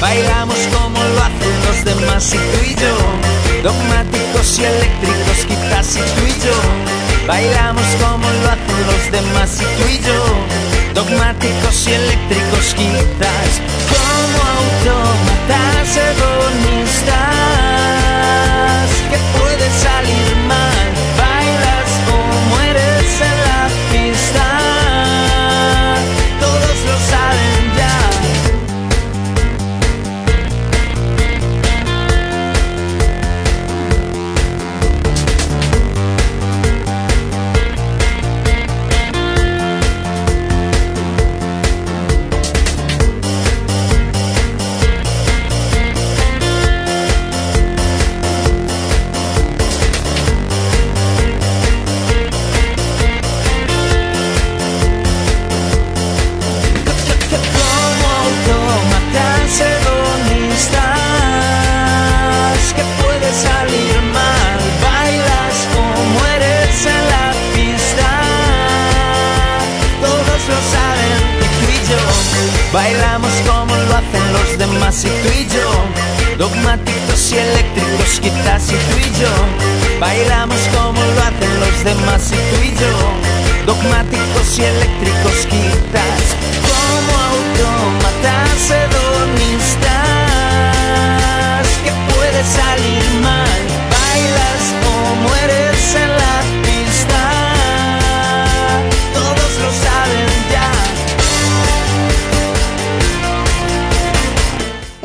bailamos 0.00 0.58
como 0.72 0.98
lo 0.98 1.22
hacen 1.22 1.54
los 1.66 1.84
demás 1.84 2.34
y 2.34 2.38
tú 2.38 2.64
y 2.66 2.74
yo 2.74 3.62
dogmáticos 3.62 4.58
y 4.58 4.64
eléctricos 4.64 5.46
quizás 5.46 5.96
y 5.96 6.00
tú 6.00 6.26
y 6.26 6.40
yo 6.44 7.01
bailamos 7.26 7.86
como 8.00 8.28
lo 8.28 8.50
hacen 8.50 8.86
los 8.86 9.10
demás 9.12 9.60
y 9.60 9.64
tú 9.64 9.88
y 9.88 9.98
yo 10.06 10.20
dogmáticos 10.94 11.88
y 11.88 11.92
eléctricos 11.92 12.74
quizás 12.74 13.60
como 13.92 14.38
autómatas 14.58 15.96
hedonistas 15.96 17.12
que 19.10 19.18
puede 19.38 19.66
dogmáticos 76.42 77.30
y 77.30 77.38
eléctricos 77.38 78.18
quizás 78.20 78.68
y 78.68 78.74
tú 78.74 78.98
y 78.98 79.20
yo 79.20 79.30
bailamos 80.00 80.58
como 80.74 81.00
lo 81.00 81.22
hacen 81.22 81.60
los 81.60 81.84
demás 81.84 82.32
y 82.32 82.34
tú 82.34 82.62
y 82.64 82.71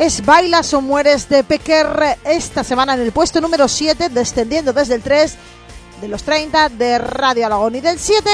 Es 0.08 0.24
Bailas 0.24 0.72
o 0.72 0.80
Mueres 0.80 1.28
de 1.28 1.44
Pecker 1.44 2.16
esta 2.24 2.64
semana 2.64 2.94
en 2.94 3.00
el 3.00 3.12
puesto 3.12 3.42
número 3.42 3.68
7, 3.68 4.08
descendiendo 4.08 4.72
desde 4.72 4.94
el 4.94 5.02
3 5.02 5.36
de 6.00 6.08
los 6.08 6.22
30 6.22 6.70
de 6.70 6.96
Radio 6.96 7.44
Alagón. 7.44 7.74
Y 7.74 7.82
del 7.82 7.98
7 7.98 8.30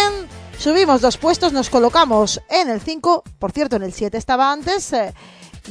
subimos 0.56 1.00
dos 1.00 1.16
puestos, 1.16 1.52
nos 1.52 1.70
colocamos 1.70 2.40
en 2.48 2.70
el 2.70 2.80
5, 2.80 3.24
por 3.40 3.50
cierto 3.50 3.74
en 3.74 3.82
el 3.82 3.92
7 3.92 4.16
estaba 4.16 4.52
antes, 4.52 4.92
eh, 4.92 5.12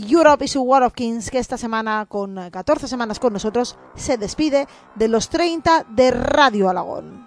Europe 0.10 0.44
y 0.44 0.50
su 0.50 0.62
War 0.64 0.84
of 0.84 0.92
Kings, 0.92 1.32
que 1.32 1.40
esta 1.40 1.58
semana 1.58 2.06
con 2.10 2.38
eh, 2.38 2.52
14 2.52 2.90
semanas 2.90 3.18
con 3.18 3.32
nosotros 3.32 3.78
se 3.96 4.18
despide 4.18 4.68
de 4.96 5.08
los 5.08 5.30
30 5.30 5.86
de 5.88 6.12
Radio 6.12 6.68
Alagón. 6.68 7.23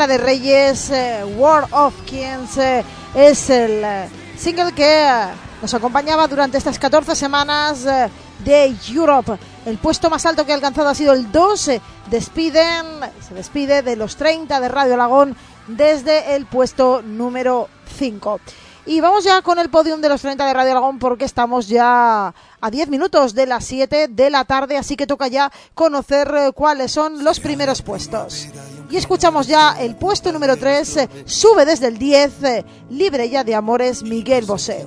Guerra 0.00 0.12
de 0.14 0.18
Reyes, 0.18 0.90
eh, 0.92 1.22
War 1.36 1.66
of 1.72 1.92
Kings, 2.06 2.56
eh, 2.56 2.82
es 3.14 3.50
el 3.50 3.84
eh, 3.84 4.08
single 4.34 4.72
que 4.72 5.06
eh, 5.06 5.26
nos 5.60 5.74
acompañaba 5.74 6.26
durante 6.26 6.56
estas 6.56 6.78
14 6.78 7.14
semanas 7.14 7.84
eh, 7.84 8.08
de 8.42 8.74
Europe. 8.88 9.38
El 9.66 9.76
puesto 9.76 10.08
más 10.08 10.24
alto 10.24 10.46
que 10.46 10.52
ha 10.52 10.54
alcanzado 10.54 10.88
ha 10.88 10.94
sido 10.94 11.12
el 11.12 11.30
2. 11.30 11.68
eh, 11.68 11.82
despiden, 12.10 12.86
se 13.28 13.34
despide 13.34 13.82
de 13.82 13.94
los 13.94 14.16
30 14.16 14.58
de 14.58 14.68
Radio 14.70 14.94
Alagón 14.94 15.36
desde 15.66 16.34
el 16.34 16.46
puesto 16.46 17.02
número 17.02 17.68
5. 17.98 18.40
Y 18.86 19.02
vamos 19.02 19.22
ya 19.24 19.42
con 19.42 19.58
el 19.58 19.68
podium 19.68 20.00
de 20.00 20.08
los 20.08 20.22
30 20.22 20.46
de 20.46 20.54
Radio 20.54 20.70
Alagón 20.70 20.98
porque 20.98 21.26
estamos 21.26 21.68
ya 21.68 22.32
a 22.58 22.70
10 22.70 22.88
minutos 22.88 23.34
de 23.34 23.44
las 23.44 23.66
7 23.66 24.08
de 24.08 24.30
la 24.30 24.46
tarde, 24.46 24.78
así 24.78 24.96
que 24.96 25.06
toca 25.06 25.28
ya 25.28 25.52
conocer 25.74 26.52
cuáles 26.54 26.90
son 26.90 27.22
los 27.22 27.38
primeros 27.38 27.82
puestos. 27.82 28.48
Y 28.90 28.96
escuchamos 28.96 29.46
ya 29.46 29.76
el 29.78 29.94
puesto 29.94 30.32
número 30.32 30.56
3, 30.56 31.08
sube 31.24 31.64
desde 31.64 31.86
el 31.86 31.96
10, 31.96 32.42
eh, 32.42 32.64
libre 32.90 33.30
ya 33.30 33.44
de 33.44 33.54
amores, 33.54 34.02
Miguel 34.02 34.46
Bosé. 34.46 34.84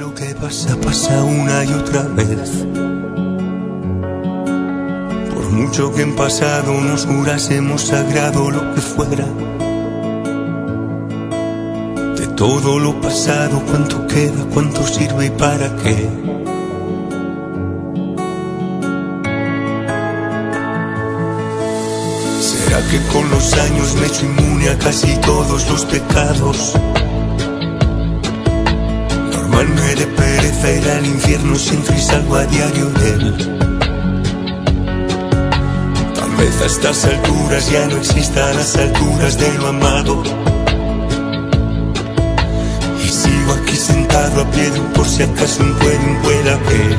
Lo 0.00 0.14
que 0.14 0.34
pasa, 0.34 0.76
pasa 0.80 1.22
una 1.24 1.62
y 1.62 1.72
otra 1.74 2.02
vez. 2.04 2.64
Por 5.34 5.50
mucho 5.50 5.92
que 5.92 6.02
en 6.02 6.16
pasado 6.16 6.72
nos 6.80 7.04
jurásemos 7.04 7.82
sagrado 7.82 8.50
lo 8.50 8.74
que 8.74 8.80
fuera. 8.80 9.26
De 12.16 12.28
todo 12.28 12.78
lo 12.78 12.98
pasado, 12.98 13.62
cuánto 13.66 14.06
queda, 14.06 14.46
cuánto 14.54 14.86
sirve 14.86 15.26
y 15.26 15.30
para 15.30 15.76
qué. 15.76 16.37
¿Será 22.78 22.90
que 22.90 23.12
con 23.12 23.28
los 23.28 23.54
años 23.54 23.94
me 23.96 24.02
he 24.02 24.06
hecho 24.06 24.24
inmune 24.24 24.68
a 24.68 24.78
casi 24.78 25.12
todos 25.16 25.68
los 25.68 25.84
pecados? 25.86 26.74
Normal 29.32 29.68
me 29.70 29.94
de 29.96 30.06
pereza 30.06 30.70
ir 30.70 30.88
al 30.88 31.06
infierno 31.06 31.56
siempre 31.56 31.96
y 31.96 32.00
salgo 32.00 32.36
a 32.36 32.44
diario 32.44 32.84
de 32.90 33.10
él. 33.10 33.58
Tal 36.14 36.30
vez 36.36 36.62
a 36.62 36.66
estas 36.66 37.04
alturas 37.04 37.68
ya 37.68 37.84
no 37.88 37.96
existan 37.96 38.56
las 38.56 38.76
alturas 38.76 39.36
de 39.38 39.54
lo 39.54 39.66
amado. 39.66 40.22
Y 43.04 43.08
sigo 43.08 43.54
aquí 43.60 43.74
sentado 43.74 44.42
a 44.42 44.50
pie 44.52 44.70
de 44.70 44.80
por 44.94 45.08
si 45.08 45.24
acaso 45.24 45.64
un 45.64 45.74
puede, 45.74 45.98
un 45.98 46.16
pueda 46.22 46.58
que. 46.60 46.96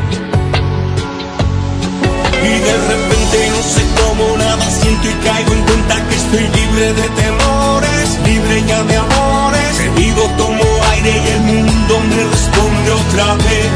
Y 2.44 2.60
de 2.68 2.74
repente 2.90 3.50
no 3.56 3.64
sé 3.64 3.89
cómo 4.00 4.38
nada 4.38 4.66
siento 4.70 5.08
y 5.10 5.14
caigo 5.26 5.54
en 5.54 5.62
cuenta 5.64 5.96
que 6.08 6.16
estoy 6.16 6.46
libre 6.60 6.94
de 6.94 7.08
temores, 7.24 8.08
libre 8.26 8.64
ya 8.68 8.84
de 8.84 8.96
amores. 8.98 9.74
Vivo 9.96 10.24
como 10.38 10.64
aire 10.92 11.12
y 11.12 11.28
el 11.36 11.42
mundo 11.42 11.94
me 12.10 12.24
responde 12.24 12.92
otra 12.92 13.36
vez. 13.36 13.72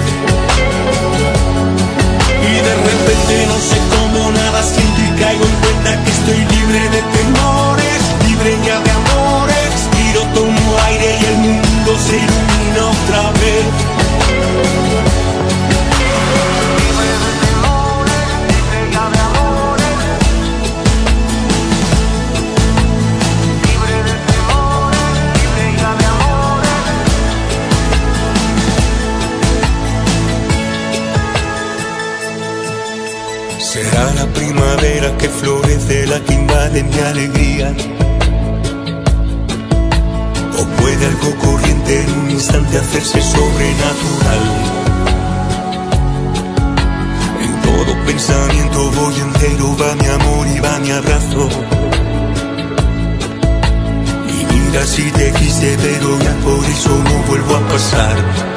Y 2.50 2.54
de 2.68 2.76
repente 2.90 3.34
no 3.48 3.58
sé 3.70 3.78
cómo 3.94 4.32
nada 4.32 4.64
siento 4.64 5.00
y 5.02 5.20
caigo 5.22 5.46
en 5.46 5.58
cuenta 5.64 6.04
que 6.04 6.12
estoy 6.12 6.40
libre 6.56 6.82
de 6.96 7.02
temores, 7.20 8.00
libre 8.28 8.58
ya 8.66 8.80
de 8.80 8.92
amores. 8.92 9.58
Respiro, 9.74 10.22
tomo 10.36 10.80
aire 10.88 11.18
y 11.22 11.26
el 11.26 11.38
mundo 11.38 11.92
se 12.08 12.18
primavera 34.84 35.18
que 35.18 35.30
florece 35.30 36.06
la 36.08 36.20
que 36.20 36.34
invade 36.34 36.84
mi 36.84 37.00
alegría. 37.00 37.74
O 40.60 40.66
puede 40.82 41.06
algo 41.06 41.36
corriente 41.40 42.02
en 42.02 42.20
un 42.20 42.32
instante 42.32 42.78
hacerse 42.78 43.22
sobrenatural. 43.22 44.42
En 47.46 47.62
todo 47.62 48.06
pensamiento 48.06 48.92
voy 48.92 49.16
entero, 49.20 49.78
va 49.78 49.96
mi 49.96 50.08
amor 50.08 50.48
y 50.48 50.60
va 50.60 50.80
mi 50.80 50.92
abrazo. 50.92 51.48
Y 54.28 54.54
mira 54.54 54.86
si 54.86 55.04
te 55.12 55.32
quise, 55.32 55.78
pero 55.82 56.20
ya 56.20 56.34
por 56.44 56.66
eso 56.66 56.90
no 56.90 57.24
vuelvo 57.28 57.56
a 57.56 57.68
pasar. 57.70 58.53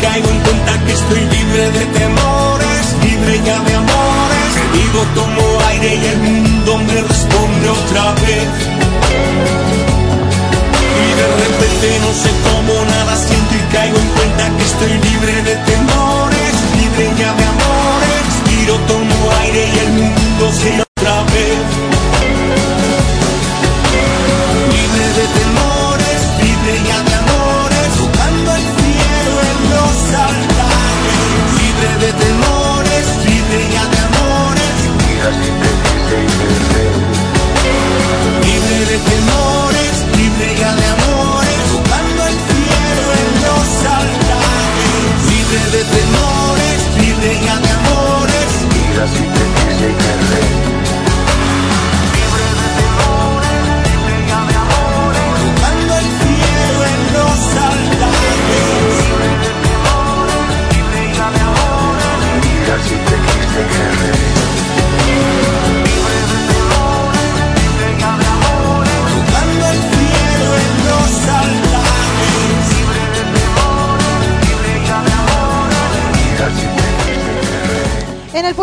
Caigo 0.00 0.28
en 0.30 0.40
cuenta 0.40 0.84
que 0.84 0.92
estoy 0.92 1.20
libre 1.20 1.70
de 1.72 1.84
temores, 2.00 2.84
libre 3.02 3.40
ya 3.44 3.58
de 3.60 3.74
amores. 3.74 4.50
Que 4.54 4.78
vivo, 4.78 5.00
tomo 5.14 5.60
aire 5.68 5.94
y 5.94 6.06
el 6.06 6.18
mundo 6.18 6.78
me 6.78 7.02
responde 7.02 7.68
otra 7.68 8.12
vez. 8.14 8.48
Y 11.04 11.08
de 11.20 11.26
repente 11.44 11.86
no 12.04 12.10
sé 12.22 12.30
cómo 12.46 12.84
nada 12.84 13.16
siento 13.16 13.54
y 13.54 13.72
caigo 13.74 13.98
en 13.98 14.08
cuenta 14.16 14.56
que 14.56 14.64
estoy 14.64 14.92
libre 15.10 15.42
de 15.42 15.56
temores, 15.72 16.52
libre 16.80 17.10
ya 17.18 17.32
de 17.34 17.44
amores. 17.44 18.08
Respiro, 18.26 18.74
tomo 18.88 19.32
aire 19.42 19.68
y 19.74 19.78
el 19.78 19.92
mundo 19.92 20.52
se 20.52 20.85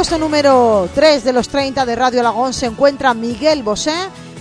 puesto 0.03 0.19
número 0.19 0.89
3 0.93 1.23
de 1.23 1.31
los 1.31 1.47
30 1.47 1.85
de 1.85 1.95
Radio 1.95 2.19
Alagón 2.19 2.53
se 2.53 2.65
encuentra 2.65 3.13
Miguel 3.13 3.63
Bosé 3.63 3.95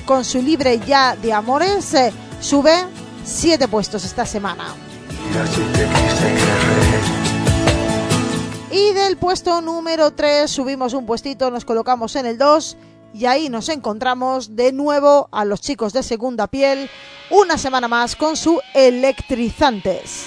con 0.05 0.25
su 0.25 0.43
libre 0.43 0.81
ya 0.85 1.15
de 1.15 1.33
amores. 1.33 1.95
eh, 1.95 2.13
sube 2.41 2.75
7 3.23 3.69
puestos 3.69 4.05
esta 4.05 4.27
semana. 4.27 4.75
Y 8.73 8.93
del 8.93 9.17
puesto 9.17 9.61
número 9.61 10.11
3 10.11 10.51
subimos 10.51 10.95
un 10.95 11.07
puestito, 11.07 11.49
nos 11.53 11.65
colocamos 11.65 12.17
en 12.17 12.27
el 12.27 12.39
2 12.39 12.77
y 13.15 13.27
ahí 13.27 13.49
nos 13.49 13.69
encontramos 13.69 14.57
de 14.57 14.73
nuevo 14.73 15.29
a 15.31 15.45
los 15.45 15.61
chicos 15.61 15.93
de 15.93 16.03
segunda 16.03 16.49
piel 16.49 16.91
una 17.31 17.57
semana 17.57 17.87
más 17.87 18.17
con 18.17 18.37
su 18.37 18.61
electrizantes. 18.75 20.27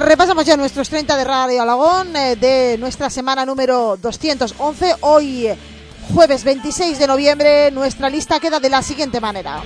Repasamos 0.00 0.44
ya 0.44 0.56
nuestros 0.56 0.88
30 0.88 1.16
de 1.16 1.24
Radio 1.24 1.62
Alagón 1.62 2.16
eh, 2.16 2.36
de 2.36 2.76
nuestra 2.78 3.10
semana 3.10 3.44
número 3.44 3.98
211. 4.00 4.96
Hoy, 5.00 5.46
eh, 5.46 5.58
jueves 6.14 6.44
26 6.44 6.98
de 6.98 7.06
noviembre, 7.06 7.70
nuestra 7.70 8.08
lista 8.08 8.40
queda 8.40 8.60
de 8.60 8.70
la 8.70 8.82
siguiente 8.82 9.20
manera. 9.20 9.62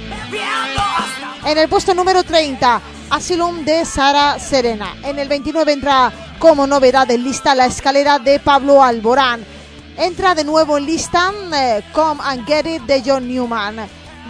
En 1.45 1.59
el 1.59 1.69
puesto 1.69 1.95
número 1.95 2.23
30, 2.25 2.81
Asylum 3.11 3.65
de 3.65 3.85
Sara 3.85 4.39
Serena. 4.39 4.97
En 5.03 5.19
el 5.19 5.29
29 5.29 5.73
entra 5.73 6.13
como 6.39 6.67
novedad 6.67 7.11
en 7.11 7.23
lista 7.23 7.55
la 7.55 7.67
escalera 7.67 8.19
de 8.19 8.41
Pablo 8.41 8.83
Alborán. 8.83 9.45
Entra 9.97 10.35
de 10.35 10.45
nuevo 10.45 10.77
en 10.79 10.87
lista 10.87 11.33
eh, 11.55 11.83
Come 11.93 12.21
and 12.25 12.47
Get 12.47 12.67
It 12.67 12.83
de 12.83 13.03
John 13.05 13.29
Newman. 13.29 13.77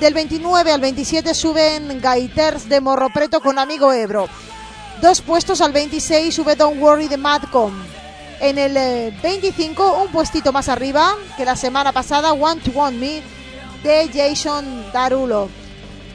Del 0.00 0.12
29 0.12 0.72
al 0.72 0.80
27 0.80 1.34
suben 1.34 2.00
Gaiters 2.00 2.68
de 2.68 2.80
Morro 2.80 3.08
Preto 3.10 3.40
con 3.40 3.58
Amigo 3.58 3.92
Ebro. 3.92 4.28
Dos 5.04 5.20
puestos 5.20 5.60
al 5.60 5.70
26 5.70 6.34
sube 6.34 6.56
Don't 6.56 6.80
Worry 6.80 7.08
de 7.08 7.18
Madcom. 7.18 7.74
En 8.40 8.56
el 8.56 8.74
eh, 8.74 9.14
25, 9.22 10.02
un 10.02 10.10
puestito 10.10 10.50
más 10.50 10.70
arriba 10.70 11.14
que 11.36 11.44
la 11.44 11.56
semana 11.56 11.92
pasada, 11.92 12.32
Want 12.32 12.62
to 12.64 12.70
Want 12.70 12.96
Me 12.96 13.22
de 13.82 14.08
Jason 14.10 14.90
Darulo. 14.94 15.50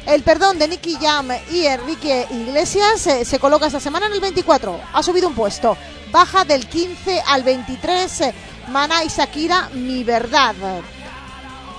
El 0.08 0.24
perdón 0.24 0.58
de 0.58 0.70
Nicky 0.70 0.96
Jam 1.00 1.30
y 1.52 1.68
Enrique 1.68 2.26
Iglesias 2.32 3.06
eh, 3.06 3.26
se 3.26 3.38
coloca 3.38 3.68
esta 3.68 3.80
semana 3.80 4.08
en 4.08 4.14
el 4.14 4.22
24. 4.22 4.82
Ha 4.92 5.04
subido 5.04 5.28
un 5.28 5.36
puesto. 5.36 5.78
Baja 6.12 6.44
del 6.44 6.66
15 6.68 7.22
al 7.28 7.44
23. 7.44 8.22
eh, 8.22 8.34
Mana 8.70 9.04
y 9.04 9.10
Shakira, 9.10 9.70
Mi 9.72 10.04
Verdad. 10.04 10.56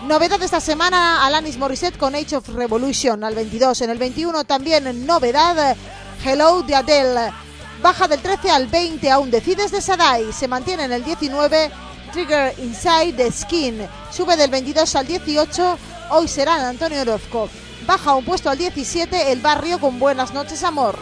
Novedad 0.06 0.38
de 0.38 0.44
esta 0.44 0.61
semana, 0.61 1.26
Alanis 1.26 1.58
Morissette 1.58 1.98
con 1.98 2.14
Age 2.14 2.36
of 2.36 2.48
Revolution 2.50 3.24
al 3.24 3.34
22. 3.34 3.80
En 3.80 3.90
el 3.90 3.98
21 3.98 4.44
también 4.44 5.04
novedad, 5.04 5.76
Hello 6.23 6.62
de 6.62 6.75
Adele. 6.75 7.33
Baja 7.81 8.07
del 8.07 8.21
13 8.21 8.51
al 8.51 8.66
20, 8.66 9.11
aún 9.11 9.31
decides 9.31 9.73
de 9.73 9.81
Sadai. 9.81 10.31
Se 10.35 10.49
mantiene 10.49 10.85
en 10.85 10.93
el 10.93 11.03
19, 11.03 11.71
Trigger 12.12 12.55
Inside 12.59 13.14
the 13.14 13.33
Skin. 13.33 13.89
Sube 14.12 14.37
del 14.37 14.51
22 14.51 14.97
al 14.97 15.07
18, 15.07 15.79
hoy 16.11 16.29
será 16.29 16.68
Antonio 16.68 17.01
Orozco. 17.01 17.49
Baja 17.87 18.12
un 18.12 18.27
puesto 18.27 18.51
al 18.51 18.59
17, 18.59 19.33
El 19.33 19.41
Barrio 19.41 19.81
con 19.81 19.99
Buenas 19.99 20.35
noches 20.35 20.62
Amor. 20.62 20.99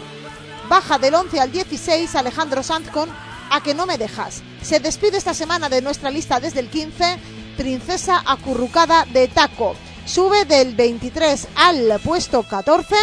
Baja 0.68 0.98
del 0.98 1.16
11 1.16 1.40
al 1.40 1.50
16, 1.50 2.14
Alejandro 2.14 2.62
Sanz 2.62 2.88
con 2.90 3.10
A 3.50 3.60
que 3.60 3.74
no 3.74 3.86
me 3.86 3.98
dejas. 3.98 4.42
Se 4.62 4.78
despide 4.78 5.18
esta 5.18 5.34
semana 5.34 5.68
de 5.68 5.82
nuestra 5.82 6.12
lista 6.12 6.38
desde 6.38 6.60
el 6.60 6.70
15, 6.70 7.18
Princesa 7.56 8.22
acurrucada 8.24 9.04
de 9.12 9.26
Taco. 9.26 9.74
Sube 10.06 10.44
del 10.44 10.76
23 10.76 11.48
al 11.56 12.00
puesto 12.04 12.44
14, 12.44 12.94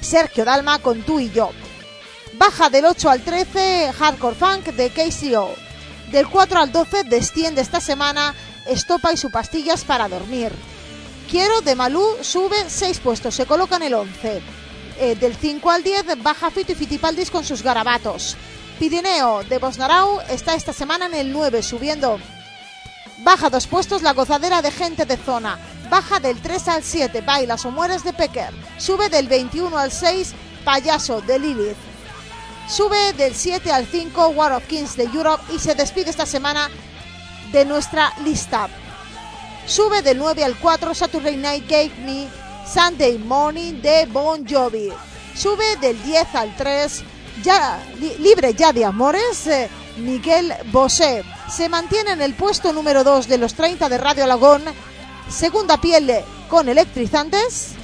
Sergio 0.00 0.44
Dalma 0.44 0.78
con 0.78 1.02
Tú 1.02 1.20
y 1.20 1.30
yo. 1.30 1.50
Baja 2.34 2.70
del 2.70 2.86
8 2.86 3.10
al 3.10 3.22
13, 3.22 3.92
Hardcore 3.98 4.36
Funk 4.36 4.66
de 4.66 4.90
KCO. 4.90 5.54
Del 6.10 6.28
4 6.28 6.60
al 6.60 6.72
12 6.72 7.04
desciende 7.04 7.60
esta 7.60 7.80
semana 7.80 8.34
Estopa 8.66 9.12
y 9.12 9.16
su 9.16 9.30
pastillas 9.30 9.84
para 9.84 10.08
dormir. 10.08 10.52
Quiero 11.30 11.60
de 11.60 11.74
Malú 11.74 12.04
sube 12.22 12.56
6 12.68 13.00
puestos, 13.00 13.34
se 13.34 13.46
coloca 13.46 13.76
en 13.76 13.82
el 13.82 13.94
11. 13.94 14.42
Eh, 15.00 15.14
del 15.14 15.36
5 15.36 15.70
al 15.70 15.82
10 15.82 16.22
baja 16.22 16.50
Fito 16.50 16.72
y 16.72 16.74
Fitipaldis 16.74 17.30
con 17.30 17.44
sus 17.44 17.62
garabatos. 17.62 18.36
Pirineo 18.78 19.42
de 19.44 19.58
Bosnarau 19.58 20.20
está 20.28 20.54
esta 20.54 20.72
semana 20.72 21.06
en 21.06 21.14
el 21.14 21.32
9 21.32 21.62
subiendo. 21.62 22.18
Baja 23.18 23.50
dos 23.50 23.66
puestos 23.66 24.02
la 24.02 24.12
gozadera 24.12 24.62
de 24.62 24.70
gente 24.70 25.04
de 25.04 25.16
zona. 25.16 25.58
Baja 25.90 26.20
del 26.20 26.40
3 26.40 26.68
al 26.68 26.82
7 26.84 27.20
Bailas 27.22 27.64
o 27.64 27.70
mueres 27.70 28.04
de 28.04 28.12
Pecker. 28.12 28.52
Sube 28.78 29.08
del 29.08 29.26
21 29.28 29.76
al 29.76 29.90
6 29.92 30.32
Payaso 30.64 31.20
de 31.22 31.38
Lilith. 31.38 31.76
Sube 32.68 33.12
del 33.14 33.34
7 33.34 33.72
al 33.72 33.86
5 33.86 34.28
War 34.28 34.52
of 34.52 34.64
Kings 34.66 34.96
de 34.96 35.04
Europe 35.04 35.42
y 35.54 35.58
se 35.58 35.74
despide 35.74 36.10
esta 36.10 36.26
semana 36.26 36.68
de 37.52 37.64
nuestra 37.64 38.12
lista. 38.24 38.68
Sube 39.66 40.02
del 40.02 40.18
9 40.18 40.44
al 40.44 40.56
4 40.56 40.94
Saturday 40.94 41.36
Night 41.36 41.64
Gave 41.68 41.92
Me 42.04 42.28
Sunday 42.70 43.16
Morning 43.18 43.80
de 43.80 44.06
Bon 44.06 44.44
Jovi. 44.46 44.90
Sube 45.34 45.76
del 45.80 46.02
10 46.02 46.34
al 46.34 46.54
3 46.56 47.02
ya, 47.42 47.80
li- 47.98 48.16
Libre 48.18 48.52
ya 48.52 48.72
de 48.72 48.84
Amores 48.84 49.46
eh, 49.46 49.70
Miguel 49.98 50.52
Bosé. 50.72 51.24
Se 51.50 51.68
mantiene 51.70 52.10
en 52.12 52.20
el 52.20 52.34
puesto 52.34 52.72
número 52.72 53.04
2 53.04 53.28
de 53.28 53.38
los 53.38 53.54
30 53.54 53.88
de 53.88 53.96
Radio 53.98 54.24
Alagón. 54.24 54.62
Segunda 55.28 55.80
piel 55.80 56.24
con 56.48 56.68
electrizantes. 56.68 57.74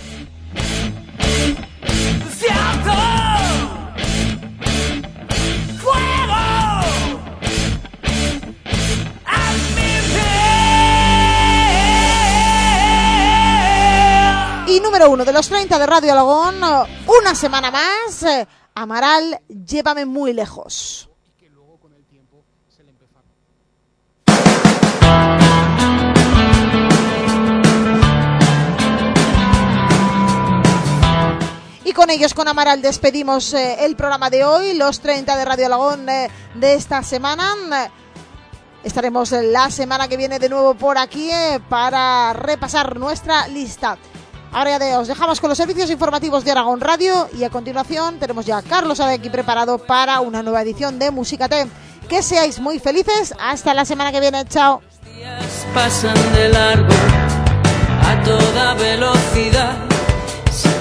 Y 14.67 14.81
número 14.81 15.11
uno 15.11 15.25
de 15.25 15.33
los 15.33 15.49
30 15.49 15.79
de 15.79 15.87
Radio 15.87 16.13
Alagón, 16.13 16.57
una 17.07 17.35
semana 17.35 17.71
más, 17.71 18.25
Amaral, 18.75 19.41
llévame 19.49 20.05
muy 20.05 20.33
lejos. 20.33 21.09
Y 31.85 31.93
con 31.93 32.09
ellos, 32.09 32.33
con 32.33 32.49
Amaral, 32.49 32.81
despedimos 32.81 33.53
eh, 33.53 33.85
el 33.85 33.95
programa 33.95 34.31
de 34.31 34.43
hoy, 34.43 34.73
los 34.73 35.01
30 35.01 35.37
de 35.37 35.45
Radio 35.45 35.67
Alagón 35.67 36.09
eh, 36.09 36.31
de 36.55 36.75
esta 36.75 37.03
semana. 37.03 37.55
Estaremos 38.83 39.33
la 39.33 39.71
semana 39.71 40.09
que 40.09 40.17
viene 40.17 40.39
de 40.39 40.49
nuevo 40.49 40.75
por 40.75 40.97
aquí 40.97 41.31
eh, 41.31 41.61
para 41.69 42.33
repasar 42.33 42.99
nuestra 42.99 43.49
lista. 43.49 43.99
Ahora 44.53 44.79
ya 44.79 44.99
os 44.99 45.09
dejamos 45.09 45.41
con 45.41 45.51
los 45.51 45.59
servicios 45.59 45.91
informativos 45.91 46.45
de 46.45 46.53
Aragón 46.53 46.81
Radio 46.81 47.29
y 47.37 47.45
a 47.45 47.51
continuación 47.51 48.19
tenemos 48.19 48.47
ya 48.47 48.59
a 48.59 48.63
Carlos 48.63 49.01
aquí 49.01 49.29
preparado 49.29 49.79
para 49.79 50.21
una 50.21 50.43
nueva 50.43 50.63
edición 50.63 50.99
de 50.99 51.11
Música 51.11 51.49
Que 52.09 52.23
seáis 52.23 52.61
muy 52.61 52.79
felices. 52.79 53.35
Hasta 53.39 53.75
la 53.75 53.85
semana 53.85 54.11
que 54.11 54.21
viene. 54.21 54.47
Chao. 54.47 54.81
días 55.17 55.67
pasan 55.75 56.15
de 56.33 56.49
largo 56.49 56.95
a 58.03 58.23
toda 58.23 58.75
velocidad. 58.75 59.94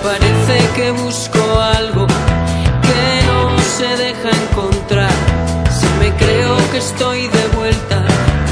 Parece 0.03 0.57
que 0.75 0.91
busco 0.91 1.39
algo 1.61 2.05
que 2.07 3.25
no 3.25 3.57
se 3.77 3.87
deja 3.95 4.31
encontrar, 4.43 5.09
si 5.71 5.87
me 5.97 6.13
creo 6.17 6.57
que 6.71 6.79
estoy 6.79 7.27
de 7.27 7.47
vuelta 7.55 8.03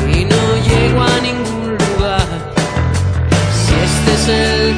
y 0.07 0.23
no 0.23 0.43
llego 0.67 1.01
a 1.01 1.19
ningún 1.19 1.77
lugar. 1.77 2.27
Si 3.59 3.73
este 3.89 4.13
es 4.13 4.27
el 4.29 4.70